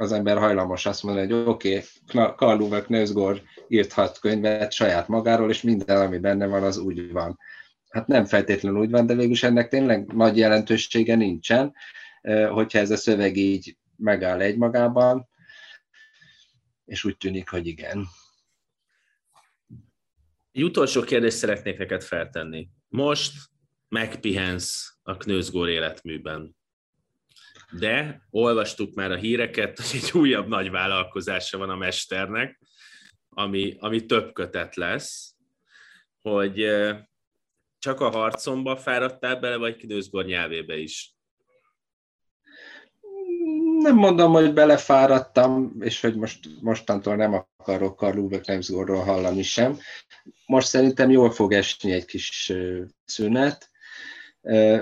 az 0.00 0.12
ember 0.12 0.38
hajlamos 0.38 0.86
azt 0.86 1.02
mondani, 1.02 1.32
hogy 1.32 1.46
oké, 1.46 1.84
okay, 2.06 2.34
Karl 2.36 2.60
Uwe 2.60 2.82
Knözgor 2.82 3.42
írt 3.68 3.92
hat 3.92 4.18
könyvet 4.18 4.72
saját 4.72 5.08
magáról, 5.08 5.50
és 5.50 5.62
minden, 5.62 6.00
ami 6.06 6.18
benne 6.18 6.46
van, 6.46 6.62
az 6.62 6.76
úgy 6.76 7.12
van. 7.12 7.38
Hát 7.88 8.06
nem 8.06 8.24
feltétlenül 8.24 8.80
úgy 8.80 8.90
van, 8.90 9.06
de 9.06 9.14
végülis 9.14 9.42
ennek 9.42 9.68
tényleg 9.68 10.12
nagy 10.12 10.36
jelentősége 10.36 11.14
nincsen, 11.14 11.74
hogyha 12.50 12.78
ez 12.78 12.90
a 12.90 12.96
szöveg 12.96 13.36
így 13.36 13.76
megáll 13.96 14.40
egymagában, 14.40 15.28
és 16.84 17.04
úgy 17.04 17.16
tűnik, 17.16 17.48
hogy 17.48 17.66
igen. 17.66 18.06
Egy 20.52 20.62
utolsó 20.62 21.02
kérdést 21.02 21.36
szeretnék 21.36 21.78
neked 21.78 22.02
feltenni. 22.02 22.68
Most 22.88 23.32
megpihensz 23.88 24.98
a 25.02 25.16
Knőzgór 25.16 25.68
életműben. 25.68 26.57
De 27.72 28.22
olvastuk 28.30 28.94
már 28.94 29.10
a 29.10 29.16
híreket, 29.16 29.78
hogy 29.78 30.00
egy 30.02 30.10
újabb 30.12 30.48
nagy 30.48 30.70
vállalkozása 30.70 31.58
van 31.58 31.70
a 31.70 31.76
mesternek, 31.76 32.60
ami, 33.28 33.76
ami 33.78 34.06
több 34.06 34.32
kötet 34.32 34.76
lesz, 34.76 35.34
hogy 36.20 36.66
csak 37.78 38.00
a 38.00 38.10
harcomba 38.10 38.76
fáradtál 38.76 39.40
bele, 39.40 39.56
vagy 39.56 39.76
Knőzgór 39.76 40.24
nyelvébe 40.24 40.76
is? 40.76 41.18
nem 43.78 43.96
mondom, 43.96 44.32
hogy 44.32 44.52
belefáradtam, 44.52 45.76
és 45.80 46.00
hogy 46.00 46.16
most, 46.16 46.48
mostantól 46.60 47.16
nem 47.16 47.44
akarok 47.56 47.96
Karl 47.96 48.18
Uwe 48.18 48.40
Klemsgorról 48.40 49.02
hallani 49.02 49.42
sem. 49.42 49.78
Most 50.46 50.68
szerintem 50.68 51.10
jól 51.10 51.30
fog 51.30 51.52
esni 51.52 51.92
egy 51.92 52.04
kis 52.04 52.52
szünet. 53.04 53.70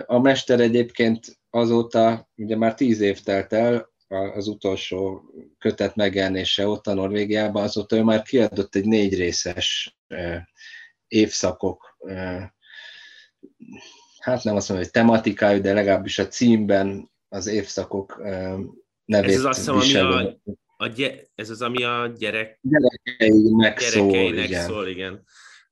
A 0.07 0.19
mester 0.19 0.61
egyébként 0.61 1.39
azóta, 1.57 2.29
ugye 2.37 2.57
már 2.57 2.75
tíz 2.75 3.01
év 3.01 3.21
telt 3.21 3.53
el, 3.53 3.95
az 4.09 4.47
utolsó 4.47 5.23
kötet 5.59 5.97
megjelenése 5.97 6.69
ott 6.69 6.87
a 6.87 6.95
Norvégiában, 6.95 7.63
azóta 7.63 7.97
ő 7.97 8.03
már 8.03 8.23
kiadott 8.23 8.75
egy 8.75 8.87
négy 8.87 9.15
részes 9.15 9.97
évszakok, 11.09 11.97
hát 14.19 14.45
nem 14.45 14.57
azt 14.57 14.69
mondom, 14.69 14.87
hogy 14.87 14.91
tematikájú, 14.91 15.61
de 15.61 15.73
legalábbis 15.73 16.19
a 16.19 16.29
címben 16.29 17.11
az 17.29 17.47
évszakok 17.47 18.23
nevét 19.05 19.31
ez 19.31 19.39
az 19.39 19.45
azt 19.45 19.59
hiszem, 19.59 19.77
ami 19.77 19.95
a, 19.95 20.41
a 20.77 20.89
gy- 20.89 21.31
ez 21.35 21.51
az, 21.51 21.63
ami 21.63 21.85
a 21.85 22.13
gyerek... 22.19 22.59
gyerekeinek, 22.63 23.79
gyerekeinek 23.79 23.79
szól, 23.81 24.35
igen. 24.37 24.67
szól, 24.67 24.89
igen. 24.89 25.25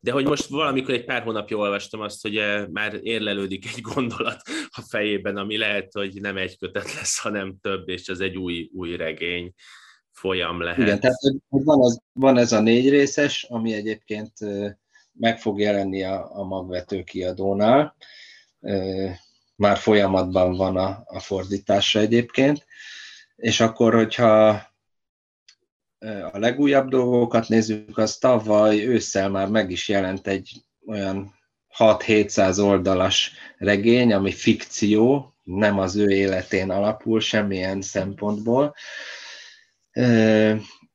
De 0.04 0.12
hogy 0.12 0.26
most 0.26 0.46
valamikor 0.46 0.94
egy 0.94 1.04
pár 1.04 1.22
hónapja 1.22 1.56
olvastam 1.56 2.00
azt, 2.00 2.22
hogy 2.22 2.36
eh, 2.36 2.66
már 2.66 2.98
érlelődik 3.02 3.66
egy 3.66 3.80
gondolat 3.80 4.42
a 4.70 4.80
fejében, 4.88 5.36
ami 5.36 5.56
lehet, 5.56 5.92
hogy 5.92 6.20
nem 6.20 6.36
egy 6.36 6.58
kötet 6.58 6.94
lesz, 6.94 7.18
hanem 7.18 7.56
több, 7.60 7.88
és 7.88 8.08
ez 8.08 8.20
egy 8.20 8.36
új, 8.36 8.70
új 8.74 8.96
regény 8.96 9.52
folyam 10.12 10.60
lehet. 10.60 10.78
Igen, 10.78 11.00
tehát 11.00 11.18
van, 11.48 11.80
az, 11.80 12.00
van 12.12 12.38
ez 12.38 12.52
a 12.52 12.60
négy 12.60 12.88
részes, 12.88 13.42
ami 13.48 13.74
egyébként 13.74 14.32
meg 15.12 15.40
fog 15.40 15.60
jelenni 15.60 16.02
a, 16.02 16.38
a 16.38 16.44
magvető 16.44 17.02
kiadónál. 17.02 17.96
Már 19.56 19.76
folyamatban 19.76 20.56
van 20.56 20.76
a, 20.76 21.02
a 21.04 21.20
fordítása 21.20 21.98
egyébként 21.98 22.66
és 23.36 23.60
akkor, 23.60 23.94
hogyha 23.94 24.62
a 26.32 26.38
legújabb 26.38 26.88
dolgokat 26.88 27.48
nézzük, 27.48 27.98
az 27.98 28.16
tavaly 28.16 28.86
ősszel 28.86 29.28
már 29.30 29.48
meg 29.48 29.70
is 29.70 29.88
jelent 29.88 30.26
egy 30.26 30.52
olyan 30.86 31.34
6-700 31.78 32.64
oldalas 32.64 33.32
regény, 33.58 34.12
ami 34.12 34.32
fikció, 34.32 35.34
nem 35.42 35.78
az 35.78 35.96
ő 35.96 36.10
életén 36.10 36.70
alapul 36.70 37.20
semmilyen 37.20 37.80
szempontból, 37.80 38.74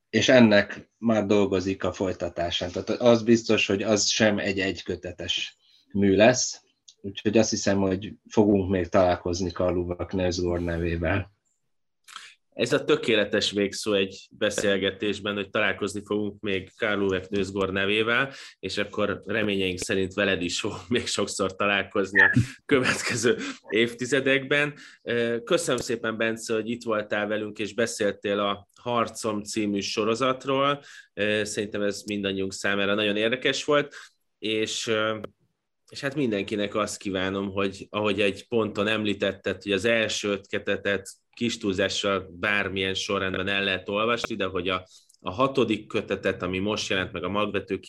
és 0.10 0.30
ennek 0.30 0.90
már 0.98 1.26
dolgozik 1.26 1.84
a 1.84 1.94
folytatásán. 1.94 2.72
Tehát 2.72 2.90
az 2.90 3.24
biztos, 3.24 3.68
hogy 3.68 3.84
az 3.84 4.08
sem 4.08 4.40
egy 4.40 4.60
egykötetes 4.60 5.58
mű 5.92 6.16
lesz, 6.16 6.62
úgyhogy 7.02 7.38
azt 7.38 7.50
hiszem, 7.50 7.78
hogy 7.78 8.14
fogunk 8.30 8.70
még 8.70 8.88
találkozni 8.88 9.52
Karl 9.52 9.78
Uwe 9.78 10.60
nevével. 10.60 11.32
Ez 12.54 12.74
a 12.74 12.86
tökéletes 12.86 13.52
végszó 13.52 13.94
egy 13.94 14.28
beszélgetésben, 14.32 15.36
hogy 15.36 15.50
találkozni 15.50 16.02
fogunk 16.06 16.42
még 16.42 16.72
Karl 16.78 17.02
Uwe 17.02 17.72
nevével, 17.72 18.34
és 18.60 18.78
akkor 18.78 19.24
reményeink 19.26 19.80
szerint 19.80 20.14
veled 20.14 20.42
is 20.42 20.60
fog 20.60 20.74
még 20.88 21.08
sokszor 21.08 21.56
találkozni 21.56 22.22
a 22.22 22.32
következő 22.66 23.38
évtizedekben. 23.70 24.74
Köszönöm 25.44 25.82
szépen, 25.82 26.18
Bence, 26.18 26.54
hogy 26.54 26.70
itt 26.70 26.84
voltál 26.84 27.28
velünk, 27.28 27.60
és 27.60 27.74
beszéltél 27.74 28.40
a 28.40 28.68
Harcom 28.82 29.44
című 29.44 29.80
sorozatról. 29.80 30.84
Szerintem 31.42 31.82
ez 31.82 32.04
mindannyiunk 32.06 32.54
számára 32.54 32.94
nagyon 32.94 33.16
érdekes 33.16 33.64
volt, 33.64 33.96
és 34.40 34.92
és 35.90 36.00
hát 36.00 36.16
mindenkinek 36.16 36.76
azt 36.76 36.98
kívánom, 36.98 37.52
hogy 37.52 37.88
ahogy 37.90 38.22
egy 38.22 38.48
ponton 38.48 38.88
említetted, 38.88 39.64
hogy 39.64 39.72
az 39.72 39.86
első 39.86 40.30
ötketetet 40.30 41.10
kis 41.30 41.58
túlzással 41.58 42.30
bármilyen 42.40 42.94
sorrendben 42.94 43.48
el 43.48 43.64
lehet 43.64 43.90
olvasni, 43.90 44.36
de 44.36 44.46
hogy 44.46 44.70
a, 44.70 44.88
a 45.20 45.32
hatodik 45.32 45.88
kötetet, 45.88 46.42
ami 46.42 46.60
most 46.60 46.90
jelent 46.90 47.12
meg 47.12 47.24
a 47.24 47.30
magvető 47.30 47.80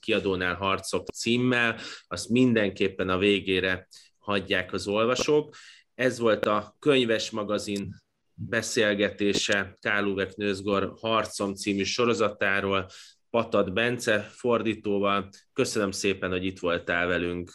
kiadónál 0.00 0.54
harcok 0.54 1.08
címmel, 1.08 1.78
azt 2.06 2.28
mindenképpen 2.28 3.08
a 3.08 3.18
végére 3.18 3.88
hagyják 4.18 4.72
az 4.72 4.86
olvasók. 4.86 5.54
Ez 5.94 6.18
volt 6.18 6.46
a 6.46 6.76
könyves 6.78 7.30
magazin 7.30 7.94
beszélgetése 8.34 9.76
Káluvek 9.80 10.34
Nőzgor 10.34 10.92
Harcom 11.00 11.54
című 11.54 11.82
sorozatáról. 11.82 12.86
Patad 13.30 13.72
Bence 13.72 14.20
fordítóval. 14.20 15.28
Köszönöm 15.52 15.90
szépen, 15.90 16.30
hogy 16.30 16.44
itt 16.44 16.58
voltál 16.58 17.06
velünk. 17.06 17.52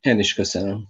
Én 0.00 0.18
is 0.18 0.34
köszönöm. 0.34 0.88